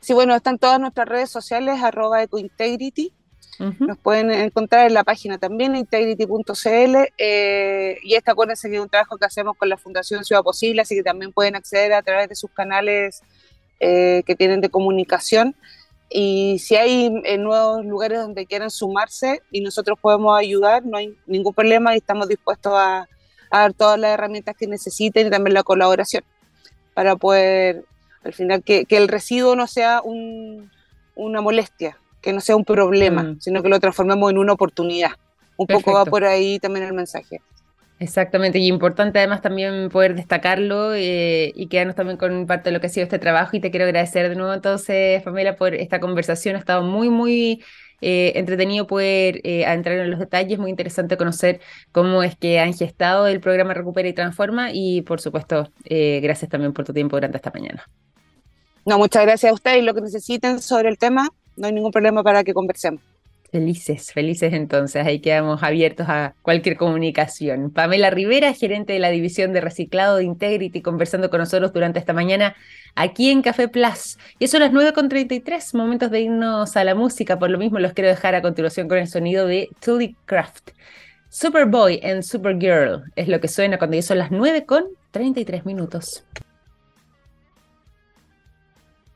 [0.00, 3.12] Sí, bueno, están todas nuestras redes sociales, arroba ecointegrity.
[3.78, 6.96] Nos pueden encontrar en la página también, integrity.cl.
[8.02, 10.94] y esta, acuérdense que es un trabajo que hacemos con la Fundación Ciudad Posible, así
[10.94, 13.22] que también pueden acceder a través de sus canales
[13.80, 15.56] que tienen de comunicación.
[16.08, 21.16] Y si hay eh, nuevos lugares donde quieran sumarse y nosotros podemos ayudar, no hay
[21.26, 23.08] ningún problema y estamos dispuestos a,
[23.50, 26.24] dar todas las herramientas que necesiten y también la colaboración
[26.94, 27.84] para poder,
[28.22, 33.40] al final, que, el residuo no sea una molestia, que no sea un problema, mm.
[33.40, 35.12] sino que lo transformemos en una oportunidad.
[35.56, 37.40] Un poco va por ahí también el mensaje.
[37.98, 42.80] Exactamente, y importante además también poder destacarlo eh, y quedarnos también con parte de lo
[42.80, 45.98] que ha sido este trabajo y te quiero agradecer de nuevo entonces, Pamela, por esta
[45.98, 47.64] conversación, ha estado muy, muy
[48.02, 52.74] eh, entretenido poder eh, entrar en los detalles, muy interesante conocer cómo es que han
[52.74, 57.38] gestado el programa Recupera y Transforma y por supuesto, gracias también por tu tiempo durante
[57.38, 57.88] esta mañana.
[58.84, 62.22] No, muchas gracias a ustedes lo que necesiten sobre el tema, no hay ningún problema
[62.22, 63.15] para que conversemos.
[63.56, 65.06] Felices, felices entonces.
[65.06, 67.70] Ahí quedamos abiertos a cualquier comunicación.
[67.70, 72.12] Pamela Rivera, gerente de la división de reciclado de Integrity, conversando con nosotros durante esta
[72.12, 72.54] mañana
[72.96, 74.18] aquí en Café Plus.
[74.38, 77.38] Y eso a las 9.33, momentos de irnos a la música.
[77.38, 80.72] Por lo mismo los quiero dejar a continuación con el sonido de Tully Craft.
[81.30, 86.26] Superboy and Supergirl es lo que suena cuando ya son las 9.33 minutos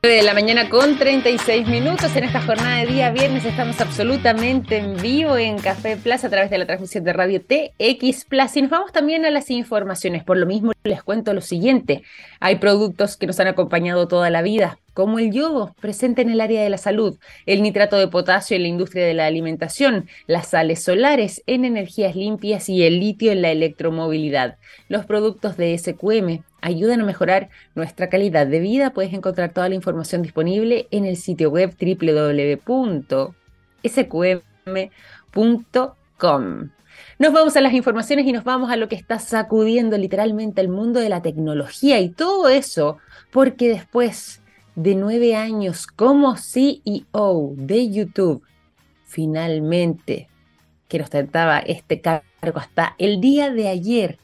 [0.03, 2.17] de la mañana con 36 minutos.
[2.17, 6.51] En esta jornada de día viernes estamos absolutamente en vivo en Café Plaza a través
[6.51, 8.57] de la transmisión de radio TX Plus.
[8.57, 10.25] Y nos vamos también a las informaciones.
[10.25, 12.03] Por lo mismo les cuento lo siguiente.
[12.41, 16.41] Hay productos que nos han acompañado toda la vida como el yodo, presente en el
[16.41, 20.49] área de la salud, el nitrato de potasio en la industria de la alimentación, las
[20.49, 24.59] sales solares en energías limpias y el litio en la electromovilidad.
[24.89, 28.93] Los productos de SQM ayudan a mejorar nuestra calidad de vida.
[28.93, 33.01] Puedes encontrar toda la información disponible en el sitio web www.sqm.com.
[37.19, 40.69] Nos vamos a las informaciones y nos vamos a lo que está sacudiendo literalmente el
[40.69, 42.99] mundo de la tecnología y todo eso
[43.31, 44.41] porque después
[44.75, 48.43] de nueve años como CEO de YouTube,
[49.05, 50.29] finalmente,
[50.89, 54.19] que nos ostentaba este cargo hasta el día de ayer,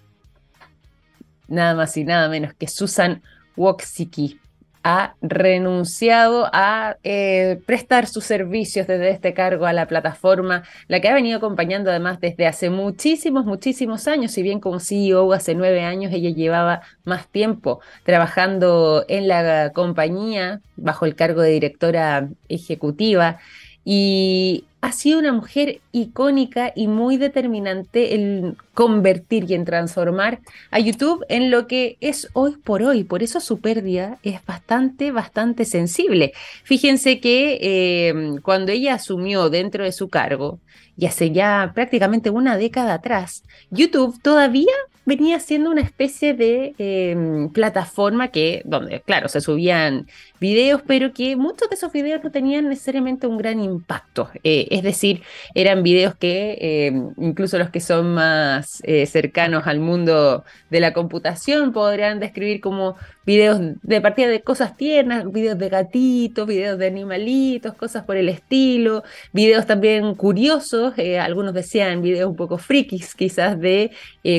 [1.48, 3.22] nada más y nada menos que Susan
[3.56, 4.40] Wojcicki
[4.88, 11.08] ha renunciado a eh, prestar sus servicios desde este cargo a la plataforma, la que
[11.08, 15.82] ha venido acompañando además desde hace muchísimos, muchísimos años, si bien como CEO hace nueve
[15.82, 23.38] años ella llevaba más tiempo trabajando en la compañía bajo el cargo de directora ejecutiva
[23.84, 30.38] y ha sido una mujer icónica y muy determinante en convertir y en transformar
[30.70, 33.02] a YouTube en lo que es hoy por hoy.
[33.02, 36.34] Por eso su pérdida es bastante, bastante sensible.
[36.62, 40.60] Fíjense que eh, cuando ella asumió dentro de su cargo,
[40.96, 44.72] y hace ya prácticamente una década atrás, YouTube todavía
[45.06, 50.06] venía siendo una especie de em, plataforma que, donde, claro, se subían
[50.40, 54.28] videos, pero que muchos de esos videos no tenían necesariamente un gran impacto.
[54.42, 55.22] Eh, es decir,
[55.54, 60.92] eran videos que em, incluso los que son más eh, cercanos al mundo de la
[60.92, 66.86] computación podrían describir como videos de partida de cosas tiernas, videos de gatitos, videos de
[66.86, 73.14] animalitos, cosas por el estilo, videos también curiosos, eh, algunos decían videos un poco frikis
[73.14, 73.90] quizás de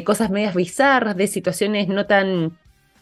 [0.05, 2.57] cosas medias bizarras, de situaciones no tan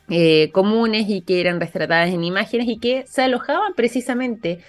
[0.08, 4.60] eh, comunes y que eran retratadas en imágenes y que se alojaban precisamente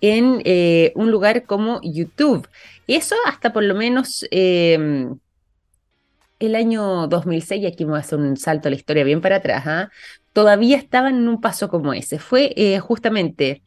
[0.00, 2.48] en eh, un lugar como YouTube.
[2.86, 5.18] Eso hasta por lo menos em,
[6.38, 9.64] el año 2006, aquí vamos a hacer un salto a la historia bien para atrás,
[9.66, 9.90] ¿ah?
[10.36, 12.18] Todavía estaban en un paso como ese.
[12.18, 13.62] Fue eh, justamente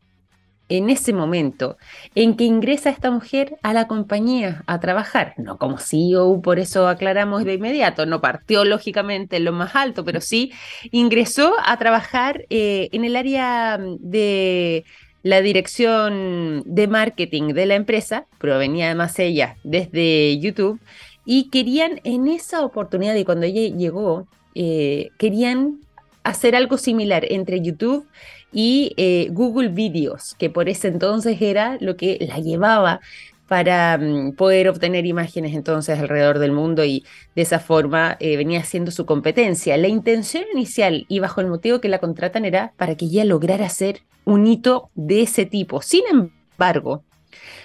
[0.67, 1.77] en ese momento
[2.13, 6.87] en que ingresa esta mujer a la compañía a trabajar, no como CEO, por eso
[6.87, 10.51] aclaramos de inmediato, no partió lógicamente en lo más alto, pero sí
[10.91, 14.85] ingresó a trabajar eh, en el área de
[15.23, 20.79] la dirección de marketing de la empresa, provenía además ella desde YouTube,
[21.25, 25.79] y querían en esa oportunidad, y cuando ella llegó, eh, querían
[26.23, 28.07] hacer algo similar entre YouTube
[28.51, 32.99] y eh, Google Videos, que por ese entonces era lo que la llevaba
[33.47, 37.03] para mm, poder obtener imágenes entonces alrededor del mundo y
[37.35, 39.75] de esa forma eh, venía siendo su competencia.
[39.75, 43.65] La intención inicial y bajo el motivo que la contratan era para que ella lograra
[43.65, 45.81] hacer un hito de ese tipo.
[45.81, 47.03] Sin embargo,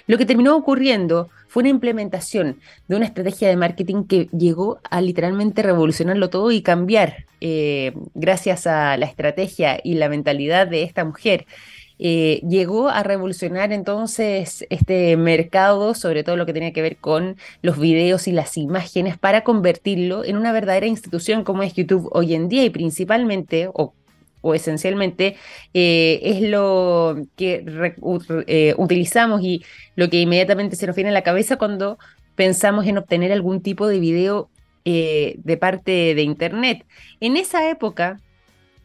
[0.07, 4.99] lo que terminó ocurriendo fue una implementación de una estrategia de marketing que llegó a
[4.99, 11.05] literalmente revolucionarlo todo y cambiar, eh, gracias a la estrategia y la mentalidad de esta
[11.05, 11.45] mujer.
[11.97, 17.37] Eh, llegó a revolucionar entonces este mercado, sobre todo lo que tenía que ver con
[17.61, 22.35] los videos y las imágenes, para convertirlo en una verdadera institución como es YouTube hoy
[22.35, 23.69] en día y principalmente,
[24.45, 25.37] o esencialmente
[25.73, 27.65] eh, es lo que
[28.45, 31.97] eh, utilizamos y lo que inmediatamente se nos viene a la cabeza cuando
[32.35, 34.49] pensamos en obtener algún tipo de video
[34.85, 36.85] eh, de parte de Internet.
[37.19, 38.21] En esa época,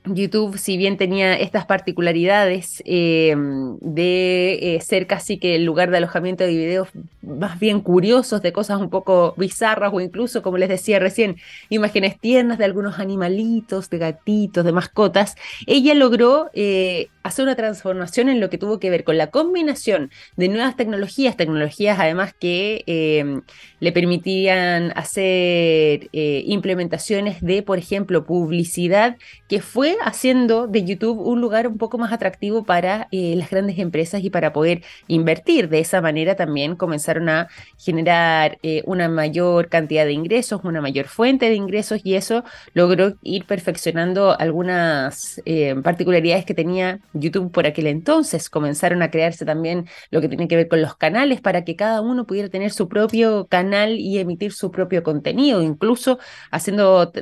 [0.05, 3.35] YouTube, si bien tenía estas particularidades eh,
[3.81, 6.89] de eh, ser casi que el lugar de alojamiento de videos
[7.21, 11.37] más bien curiosos, de cosas un poco bizarras o incluso, como les decía recién,
[11.69, 15.37] imágenes tiernas de algunos animalitos, de gatitos, de mascotas,
[15.67, 20.11] ella logró eh, hacer una transformación en lo que tuvo que ver con la combinación
[20.37, 23.43] de nuevas tecnologías, tecnologías además que
[23.81, 31.67] le permitían hacer implementaciones de, por ejemplo, publicidad que fuera haciendo de YouTube un lugar
[31.67, 35.69] un poco más atractivo para eh, las grandes empresas y para poder invertir.
[35.69, 37.49] De esa manera también comenzaron a
[37.79, 43.15] generar eh, una mayor cantidad de ingresos, una mayor fuente de ingresos y eso logró
[43.23, 48.51] ir perfeccionando algunas eh, particularidades que tenía YouTube por aquel entonces.
[48.51, 52.01] Comenzaron a crearse también lo que tiene que ver con los canales para que cada
[52.01, 56.19] uno pudiera tener su propio canal y emitir su propio contenido, incluso
[56.51, 57.13] haciendo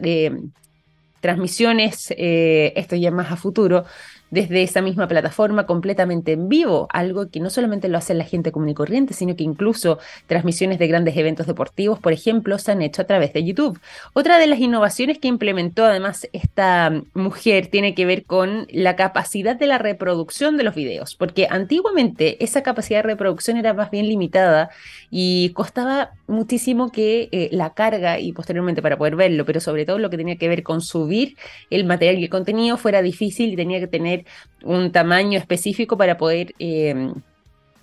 [1.29, 3.85] transmisiones, eh, esto ya más a futuro,
[4.31, 8.53] desde esa misma plataforma completamente en vivo, algo que no solamente lo hace la gente
[8.53, 12.83] común y corriente, sino que incluso transmisiones de grandes eventos deportivos, por ejemplo, se han
[12.83, 13.81] hecho a través de YouTube.
[14.13, 19.57] Otra de las innovaciones que implementó además esta mujer tiene que ver con la capacidad
[19.57, 24.09] de la reproducción de los videos, porque antiguamente esa capacidad de reproducción era más bien
[24.09, 24.71] limitada
[25.11, 29.99] y costaba muchísimo que eh, la carga y posteriormente para poder verlo, pero sobre todo
[29.99, 31.37] lo que tenía que ver con subir
[31.71, 34.18] el material y el contenido fuera difícil y tenía que tener
[34.63, 37.13] un tamaño específico para poder eh,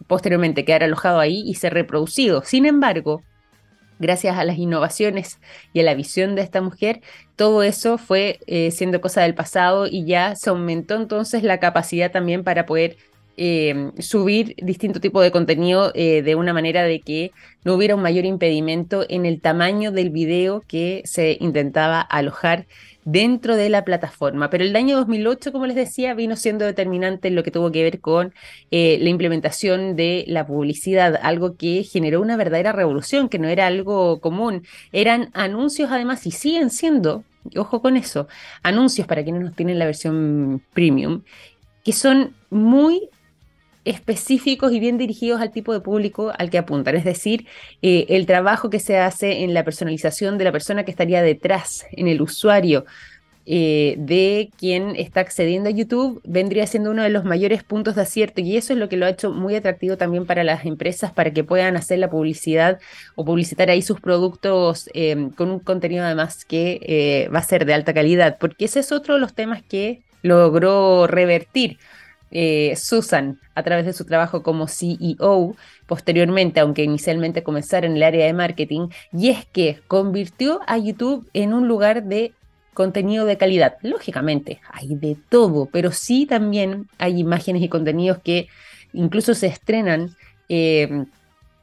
[0.08, 2.44] posteriormente quedar alojado ahí y ser reproducido.
[2.44, 3.24] Sin embargo,
[4.00, 5.40] gracias a las innovaciones
[5.74, 7.02] y a la visión de esta mujer,
[7.36, 12.12] todo eso fue eh, siendo cosa del pasado y ya se aumentó entonces la capacidad
[12.12, 12.98] también para poder
[13.38, 17.32] eh, subir distinto tipo de contenido de una manera de que
[17.66, 22.66] no hubiera un mayor impedimento en el tamaño del video que se intentaba alojar
[23.06, 24.50] dentro de la plataforma.
[24.50, 27.84] Pero el año 2008, como les decía, vino siendo determinante en lo que tuvo que
[27.84, 28.34] ver con
[28.72, 33.68] eh, la implementación de la publicidad, algo que generó una verdadera revolución, que no era
[33.68, 34.64] algo común.
[34.92, 37.24] Eran anuncios además y siguen siendo,
[37.56, 38.28] ojo con eso,
[38.64, 41.22] anuncios para quienes no tienen la versión premium,
[41.84, 43.10] que son muy
[43.86, 46.96] específicos y bien dirigidos al tipo de público al que apuntan.
[46.96, 47.46] Es decir,
[47.82, 51.86] eh, el trabajo que se hace en la personalización de la persona que estaría detrás,
[51.92, 52.86] en el usuario
[53.48, 58.02] eh, de quien está accediendo a YouTube, vendría siendo uno de los mayores puntos de
[58.02, 58.42] acierto.
[58.42, 61.32] Y eso es lo que lo ha hecho muy atractivo también para las empresas para
[61.32, 62.80] que puedan hacer la publicidad
[63.14, 67.76] o publicitar ahí sus productos eh, con un contenido además que va a ser de
[67.76, 71.78] alta calidad, porque ese es otro de los temas que logró revertir
[72.32, 78.04] eh, Susan a través de su trabajo como CEO posteriormente, aunque inicialmente comenzara en el
[78.04, 82.34] área de marketing, y es que convirtió a YouTube en un lugar de
[82.74, 83.78] contenido de calidad.
[83.82, 88.48] Lógicamente, hay de todo, pero sí también hay imágenes y contenidos que
[88.94, 90.16] incluso se estrenan
[90.50, 91.06] eh,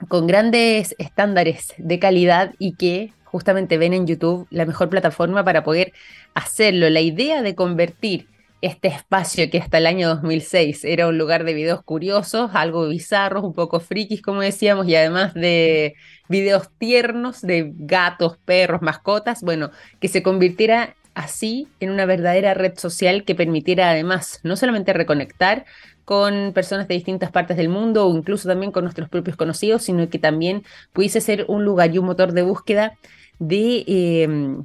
[0.09, 5.62] con grandes estándares de calidad y que justamente ven en YouTube la mejor plataforma para
[5.62, 5.92] poder
[6.35, 6.90] hacerlo.
[6.90, 8.27] La idea de convertir
[8.62, 13.44] este espacio que hasta el año 2006 era un lugar de videos curiosos, algo bizarros,
[13.44, 15.96] un poco frikis, como decíamos, y además de
[16.29, 19.70] videos tiernos de gatos, perros, mascotas, bueno,
[20.01, 25.66] que se convirtiera así en una verdadera red social que permitiera además no solamente reconectar
[26.05, 30.09] con personas de distintas partes del mundo o incluso también con nuestros propios conocidos, sino
[30.09, 32.96] que también pudiese ser un lugar y un motor de búsqueda
[33.38, 34.57] de eh,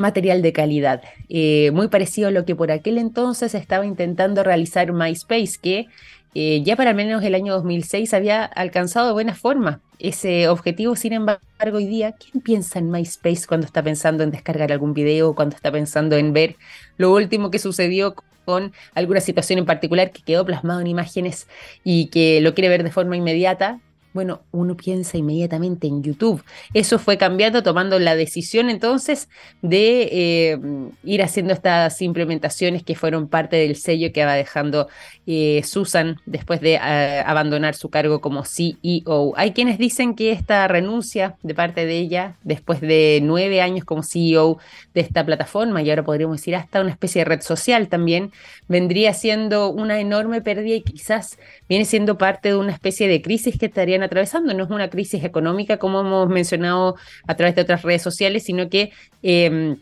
[0.00, 4.92] material de calidad, eh, muy parecido a lo que por aquel entonces estaba intentando realizar
[4.92, 5.86] MySpace, que
[6.34, 10.96] eh, ya para menos el año 2006 había alcanzado de buena forma ese objetivo.
[10.96, 11.40] Sin embargo,
[11.72, 15.70] hoy día, ¿quién piensa en MySpace cuando está pensando en descargar algún video, cuando está
[15.70, 16.56] pensando en ver
[16.96, 21.46] lo último que sucedió con alguna situación en particular que quedó plasmado en imágenes
[21.84, 23.80] y que lo quiere ver de forma inmediata?
[24.12, 26.42] Bueno, uno piensa inmediatamente en YouTube.
[26.74, 29.28] Eso fue cambiando, tomando la decisión entonces
[29.62, 30.58] de eh,
[31.04, 34.88] ir haciendo estas implementaciones que fueron parte del sello que va dejando
[35.26, 39.34] eh, Susan después de eh, abandonar su cargo como CEO.
[39.36, 44.02] Hay quienes dicen que esta renuncia de parte de ella, después de nueve años como
[44.02, 44.58] CEO
[44.92, 48.32] de esta plataforma, y ahora podríamos decir hasta una especie de red social también,
[48.66, 53.56] vendría siendo una enorme pérdida y quizás viene siendo parte de una especie de crisis
[53.56, 54.54] que estarían atravesando.
[54.54, 58.68] No es una crisis económica, como hemos mencionado a través de otras redes sociales, sino
[58.68, 59.78] que em,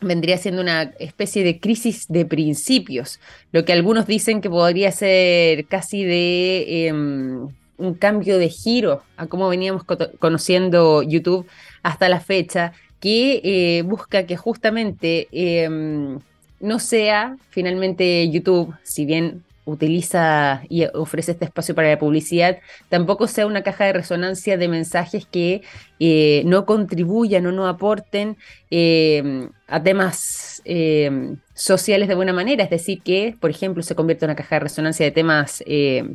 [0.00, 3.20] vendría siendo una especie de crisis de principios,
[3.52, 9.26] lo que algunos dicen que podría ser casi de em, un cambio de giro a
[9.26, 9.84] cómo veníamos
[10.18, 11.46] conociendo YouTube
[11.82, 16.18] hasta la fecha, que eh, busca que justamente em,
[16.60, 22.58] no sea finalmente YouTube, si bien utiliza y ofrece este espacio para la publicidad,
[22.88, 25.62] tampoco sea una caja de resonancia de mensajes que
[26.00, 28.36] eh, no contribuyan o no aporten
[28.70, 32.64] eh, a temas eh, sociales de buena manera.
[32.64, 35.62] Es decir, que, por ejemplo, se convierte en una caja de resonancia de temas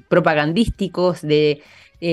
[0.09, 1.61] propagandísticos, de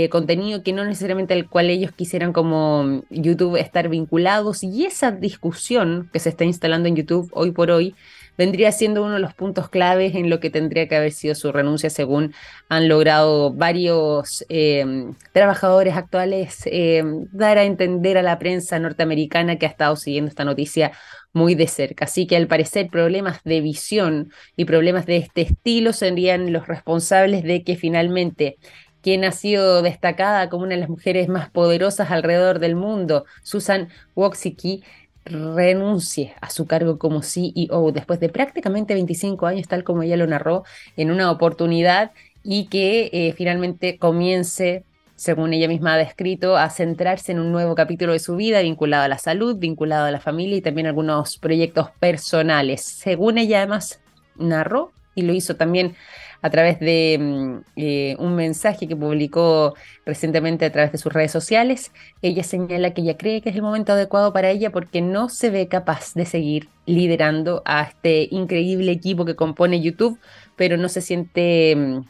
[0.09, 6.09] contenido que no necesariamente al cual ellos quisieran como YouTube estar vinculados y esa discusión
[6.13, 7.97] que se está instalando en YouTube hoy por hoy
[8.41, 11.53] vendría siendo uno de los puntos claves en lo que tendría que haber sido su
[11.53, 12.33] renuncia, según
[12.71, 19.67] han logrado varios eh, trabajadores actuales eh, dar a entender a la prensa norteamericana que
[19.67, 20.93] ha estado siguiendo esta noticia
[21.35, 22.07] muy de cerca.
[22.07, 27.43] Así que al parecer problemas de visión y problemas de este estilo serían los responsables
[27.43, 28.57] de que finalmente
[29.03, 33.89] quien ha sido destacada como una de las mujeres más poderosas alrededor del mundo, Susan
[34.15, 34.83] Wojcicki,
[35.25, 40.27] renuncie a su cargo como CEO después de prácticamente 25 años, tal como ella lo
[40.27, 40.65] narró,
[40.97, 42.13] en una oportunidad
[42.43, 44.85] y que eh, finalmente comience,
[45.17, 49.05] según ella misma ha descrito, a centrarse en un nuevo capítulo de su vida vinculado
[49.05, 52.83] a la salud, vinculado a la familia y también algunos proyectos personales.
[52.83, 54.01] Según ella además
[54.37, 55.97] narró y lo hizo también
[56.43, 59.75] a través de mm, eh, un mensaje que publicó
[60.07, 61.93] recientemente a través de sus redes sociales.
[62.23, 65.51] Ella señala que ella cree que es el momento adecuado para ella porque no se
[65.51, 70.19] ve capaz de seguir liderando a este increíble equipo que compone YouTube,
[70.57, 71.77] pero no se siente...
[71.77, 72.01] Mm,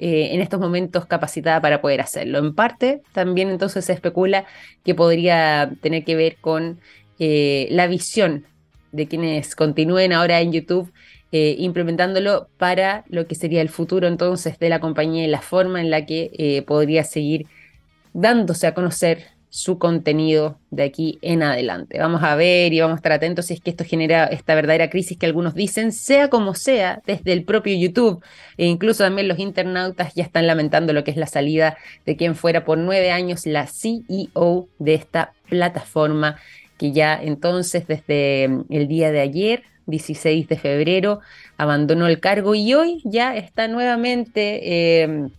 [0.00, 2.38] eh, en estos momentos capacitada para poder hacerlo.
[2.38, 4.44] En parte, también entonces se especula
[4.84, 6.78] que podría tener que ver con
[7.18, 8.46] eh, la visión
[8.92, 10.92] de quienes continúen ahora en YouTube
[11.32, 15.80] eh, implementándolo para lo que sería el futuro entonces de la compañía y la forma
[15.80, 17.46] en la que eh, podría seguir
[18.14, 21.98] dándose a conocer su contenido de aquí en adelante.
[21.98, 24.90] Vamos a ver y vamos a estar atentos si es que esto genera esta verdadera
[24.90, 28.22] crisis que algunos dicen, sea como sea, desde el propio YouTube
[28.56, 32.34] e incluso también los internautas ya están lamentando lo que es la salida de quien
[32.34, 36.36] fuera por nueve años la CEO de esta plataforma
[36.76, 41.20] que ya entonces desde mm, el día de ayer 16 de febrero,
[41.56, 45.30] abandonó el cargo y hoy ya está nuevamente em,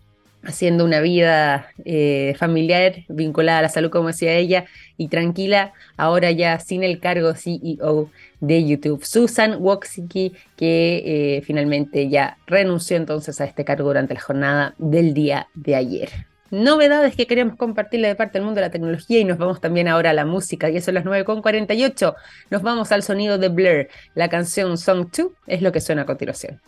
[0.44, 4.66] haciendo una vida eh, familiar vinculada a la salud, como decía ella,
[4.98, 8.10] y tranquila, ahora ya sin el cargo CEO
[8.42, 9.06] de YouTube.
[9.06, 15.14] Susan Wojcicki, que eh, finalmente ya renunció entonces a este cargo durante la jornada del
[15.14, 19.24] día de ayer novedades que queremos compartirle de parte del mundo de la tecnología y
[19.24, 22.16] nos vamos también ahora a la música, y eso es las 9.48.
[22.50, 23.88] Nos vamos al sonido de Blur.
[24.16, 26.62] La canción Song 2 es lo que suena a continuación.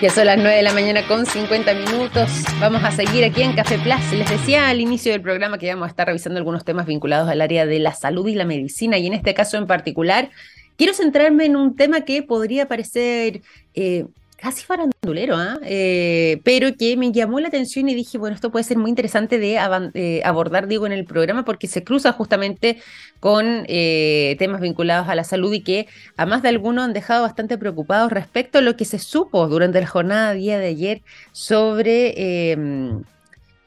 [0.00, 2.30] Ya son las 9 de la mañana con 50 minutos.
[2.60, 4.12] Vamos a seguir aquí en Café Plus.
[4.12, 7.40] Les decía al inicio del programa que vamos a estar revisando algunos temas vinculados al
[7.40, 10.30] área de la salud y la medicina, y en este caso en particular
[10.78, 13.42] Quiero centrarme en un tema que podría parecer
[13.74, 14.06] eh,
[14.36, 15.58] casi farandulero, ¿ah?
[15.64, 19.40] eh, pero que me llamó la atención y dije, bueno, esto puede ser muy interesante
[19.40, 19.58] de
[19.94, 22.80] eh, abordar, digo, en el programa porque se cruza justamente
[23.18, 27.58] con temas vinculados a la salud y que a más de algunos han dejado bastante
[27.58, 31.02] preocupados respecto a lo que se supo durante la jornada día de ayer
[31.32, 33.02] sobre em,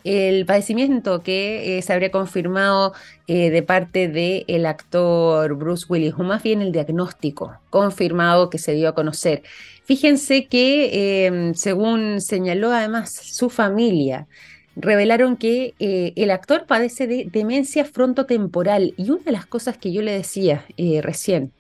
[0.04, 2.94] el padecimiento que eh, se habría confirmado
[3.28, 8.74] eh, de parte del actor Bruce Willis, o más bien el diagnóstico confirmado que se
[8.74, 9.44] dio a conocer.
[9.84, 14.28] Fíjense que, em, según señaló además su familia,
[14.76, 19.92] revelaron que eh, el actor padece de demencia frontotemporal y una de las cosas que
[19.92, 20.66] yo le decía
[21.02, 21.52] recién,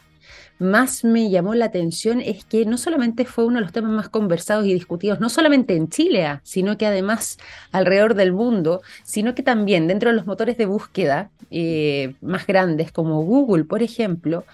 [0.61, 4.09] más me llamó la atención es que no solamente fue uno de los temas más
[4.09, 7.39] conversados y discutidos, no solamente en Chile, ah, sino que además
[7.71, 12.91] alrededor del mundo, sino que también dentro de los motores de búsqueda eh, más grandes
[12.91, 14.45] como Google, por ejemplo,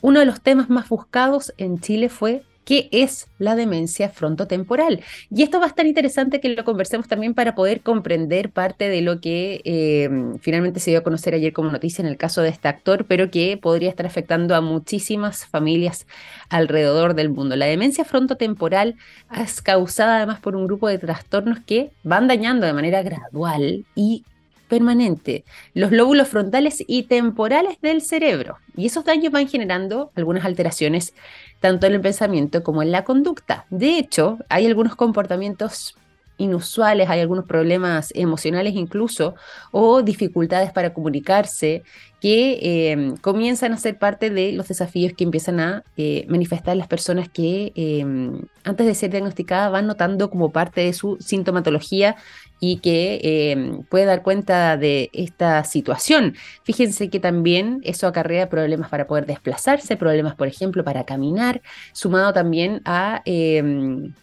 [0.00, 5.00] uno de los temas más buscados en Chile fue qué es la demencia frontotemporal.
[5.30, 9.00] Y esto va a estar interesante que lo conversemos también para poder comprender parte de
[9.00, 10.10] lo que eh,
[10.40, 13.30] finalmente se dio a conocer ayer como noticia en el caso de este actor, pero
[13.30, 16.06] que podría estar afectando a muchísimas familias
[16.50, 17.56] alrededor del mundo.
[17.56, 18.96] La demencia frontotemporal
[19.34, 24.24] es causada además por un grupo de trastornos que van dañando de manera gradual y
[24.68, 25.44] permanente
[25.74, 28.58] los lóbulos frontales y temporales del cerebro.
[28.76, 31.14] Y esos daños van generando algunas alteraciones
[31.60, 33.66] tanto en el pensamiento como en la conducta.
[33.70, 35.96] De hecho, hay algunos comportamientos
[36.38, 39.34] inusuales, hay algunos problemas emocionales incluso,
[39.72, 41.82] o dificultades para comunicarse,
[42.20, 46.88] que em, comienzan a ser parte de los desafíos que empiezan a eh, manifestar las
[46.88, 52.16] personas que em, antes de ser diagnosticadas van notando como parte de su sintomatología
[52.60, 56.34] y que em, puede dar cuenta de esta situación.
[56.64, 62.32] Fíjense que también eso acarrea problemas para poder desplazarse, problemas, por ejemplo, para caminar, sumado
[62.32, 64.14] también a em,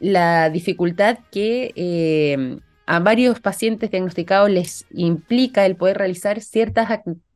[0.00, 7.29] la dificultad que em, a varios pacientes diagnosticados les implica el poder realizar ciertas actividades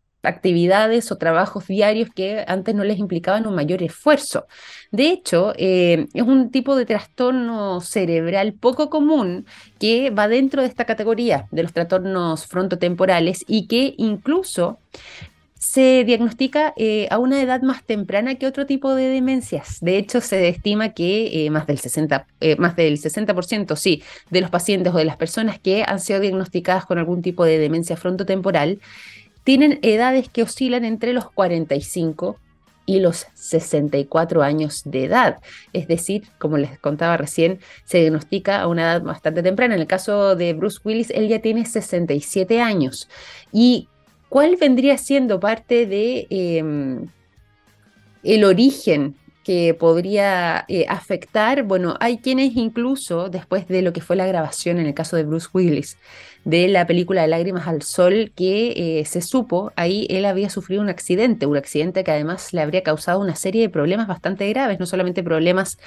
[1.10, 4.46] o trabajos diarios que antes no les implicaban un mayor esfuerzo.
[4.90, 9.46] De hecho, eh, es un tipo de trastorno cerebral poco común
[9.78, 14.78] que va dentro de esta categoría de los trastornos frontotemporales y que incluso
[15.58, 19.78] se diagnostica eh, a una edad más temprana que otro tipo de demencias.
[19.80, 22.26] De hecho, se estima que eh, más, del 60,
[22.58, 26.84] más del 60%, sí, de los pacientes o de las personas que han sido diagnosticadas
[26.84, 28.78] con algún tipo de demencia frontotemporal
[29.44, 32.38] tienen edades que oscilan entre los 45
[32.86, 35.40] y los 64 años de edad.
[35.72, 39.74] Es decir, como les contaba recién, se diagnostica a una edad bastante temprana.
[39.74, 43.08] En el caso de Bruce Willis, él ya tiene 67 años.
[43.52, 43.88] ¿Y
[44.28, 47.08] cuál vendría siendo parte de em,
[48.22, 54.16] el origen que podría eh, afectar, bueno, hay quienes incluso después de lo que fue
[54.16, 55.98] la grabación en el caso de Bruce Willis
[56.44, 60.82] de la película de Lágrimas al Sol, que eh, se supo, ahí él había sufrido
[60.82, 64.78] un accidente, un accidente que además le habría causado una serie de problemas bastante graves,
[64.78, 65.78] no solamente problemas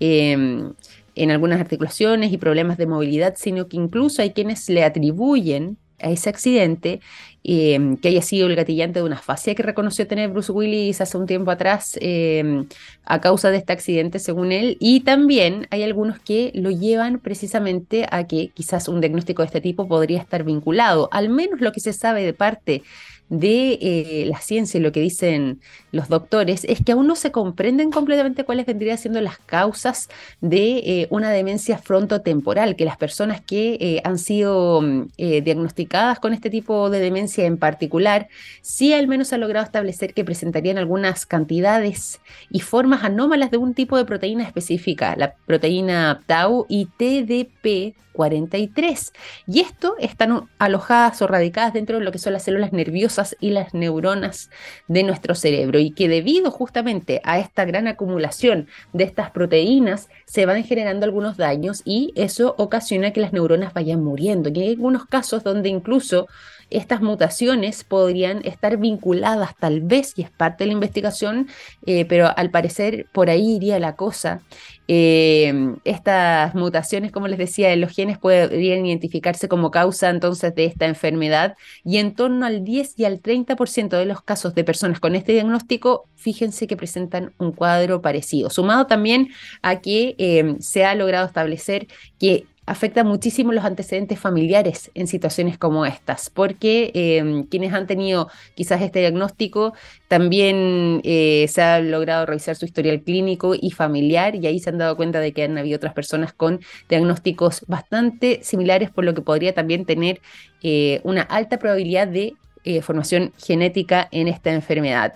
[0.00, 0.72] em,
[1.14, 6.10] en algunas articulaciones y problemas de movilidad, sino que incluso hay quienes le atribuyen a
[6.10, 7.00] ese accidente,
[7.44, 11.16] em, que haya sido el gatillante de una fascia que reconoció tener Bruce Willis hace
[11.16, 12.66] un tiempo atrás em,
[13.04, 14.76] a causa de este accidente, según él.
[14.80, 19.60] Y también hay algunos que lo llevan precisamente a que quizás un diagnóstico de este
[19.60, 22.82] tipo podría estar vinculado, al menos lo que se sabe de parte
[23.28, 25.60] de eh, la ciencia y lo que dicen
[25.92, 30.08] los doctores es que aún no se comprenden completamente cuáles vendrían siendo las causas
[30.40, 36.32] de eh, una demencia frontotemporal, que las personas que eh, han sido mm, diagnosticadas con
[36.32, 38.28] este tipo de demencia en particular,
[38.62, 42.20] sí al menos han logrado establecer que presentarían algunas cantidades
[42.50, 49.12] y formas anómalas de un tipo de proteína específica, la proteína tau y TDP 43.
[49.46, 53.50] Y esto están alojadas o radicadas dentro de lo que son las células nerviosas y
[53.50, 54.50] las neuronas
[54.88, 55.78] de nuestro cerebro.
[55.78, 61.36] Y que debido justamente a esta gran acumulación de estas proteínas, se van generando algunos
[61.36, 64.50] daños y eso ocasiona que las neuronas vayan muriendo.
[64.52, 66.26] Y hay algunos casos donde incluso
[66.70, 71.48] estas mutaciones podrían estar vinculadas tal vez, y es parte de la investigación,
[71.86, 74.42] eh, pero al parecer por ahí iría la cosa.
[74.88, 75.52] Eh,
[75.84, 80.86] estas mutaciones, como les decía, en los genes podrían identificarse como causa entonces de esta
[80.86, 85.16] enfermedad y en torno al 10 y al 30% de los casos de personas con
[85.16, 89.28] este diagnóstico, fíjense que presentan un cuadro parecido, sumado también
[89.62, 91.88] a que eh, se ha logrado establecer
[92.18, 98.28] que afecta muchísimo los antecedentes familiares en situaciones como estas, porque em, quienes han tenido
[98.54, 99.72] quizás este diagnóstico
[100.08, 104.78] también eh, se ha logrado revisar su historial clínico y familiar y ahí se han
[104.78, 109.22] dado cuenta de que han habido otras personas con diagnósticos bastante similares, por lo que
[109.22, 110.20] podría también tener
[110.62, 115.14] eh, una alta probabilidad de eh, formación genética en esta enfermedad.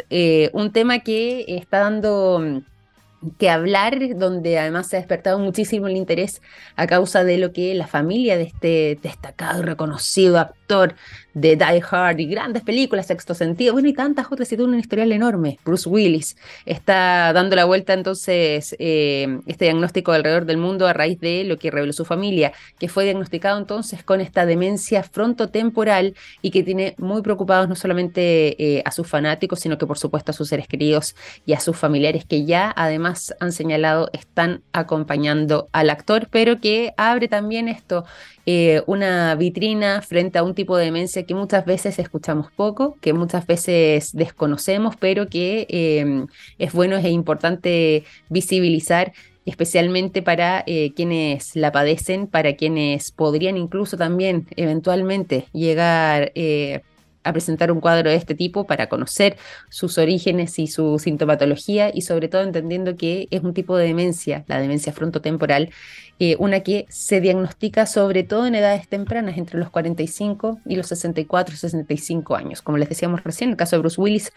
[0.52, 2.62] un tema que está dando
[3.38, 6.40] que hablar, donde además se ha despertado muchísimo el interés
[6.76, 10.50] a causa de lo que la familia de este destacado y reconocido
[11.34, 14.78] de Die Hard y grandes películas, Sexto Sentido, bueno, y tantas otras, y tiene un
[14.78, 15.58] historial enorme.
[15.64, 21.20] Bruce Willis está dando la vuelta entonces eh, este diagnóstico alrededor del mundo a raíz
[21.20, 26.50] de lo que reveló su familia, que fue diagnosticado entonces con esta demencia frontotemporal y
[26.50, 30.34] que tiene muy preocupados no solamente eh, a sus fanáticos, sino que por supuesto a
[30.34, 31.14] sus seres queridos
[31.46, 36.92] y a sus familiares que ya además han señalado están acompañando al actor, pero que
[36.96, 38.04] abre también esto
[38.46, 43.14] eh, una vitrina frente a un tipo de demencia que muchas veces escuchamos poco, que
[43.14, 46.26] muchas veces desconocemos, pero que em,
[46.58, 49.12] es bueno, es importante visibilizar
[49.46, 56.82] especialmente para eh, quienes la padecen, para quienes podrían incluso también eventualmente llegar eh,
[57.24, 59.38] a presentar un cuadro de este tipo para conocer
[59.70, 64.44] sus orígenes y su sintomatología y sobre todo entendiendo que es un tipo de demencia,
[64.46, 65.70] la demencia frontotemporal,
[66.22, 70.86] eh, una que se diagnostica sobre todo en edades tempranas, entre los 45 y los
[70.88, 72.60] 64, 65 años.
[72.60, 74.30] Como les decíamos recién, en el caso de Bruce Willis,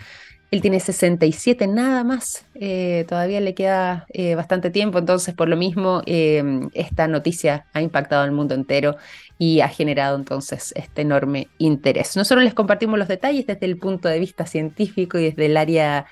[0.49, 5.57] él tiene 67 nada más, eh, todavía le queda eh, bastante tiempo, entonces por lo
[5.57, 8.95] mismo esta noticia ha impactado al mundo entero
[9.37, 12.15] y ha generado entonces este enorme interés.
[12.15, 16.05] Nosotros les compartimos los detalles desde el punto de vista científico y desde el área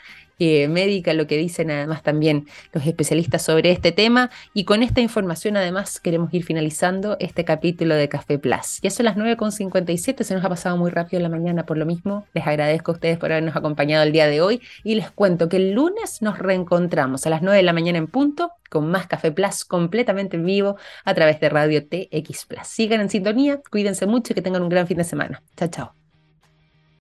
[0.43, 4.31] eh, médica, lo que dicen además también los especialistas sobre este tema.
[4.55, 8.79] Y con esta información además queremos ir finalizando este capítulo de Café Plus.
[8.81, 12.25] Ya son las 9.57, se nos ha pasado muy rápido la mañana por lo mismo.
[12.33, 15.57] Les agradezco a ustedes por habernos acompañado el día de hoy y les cuento que
[15.57, 19.31] el lunes nos reencontramos a las 9 de la mañana en punto con más Café
[19.31, 20.75] Plus completamente en vivo
[21.05, 22.65] a través de Radio TX Plus.
[22.65, 25.43] Sigan en sintonía, cuídense mucho y que tengan un gran fin de semana.
[25.55, 26.00] Chao, chao.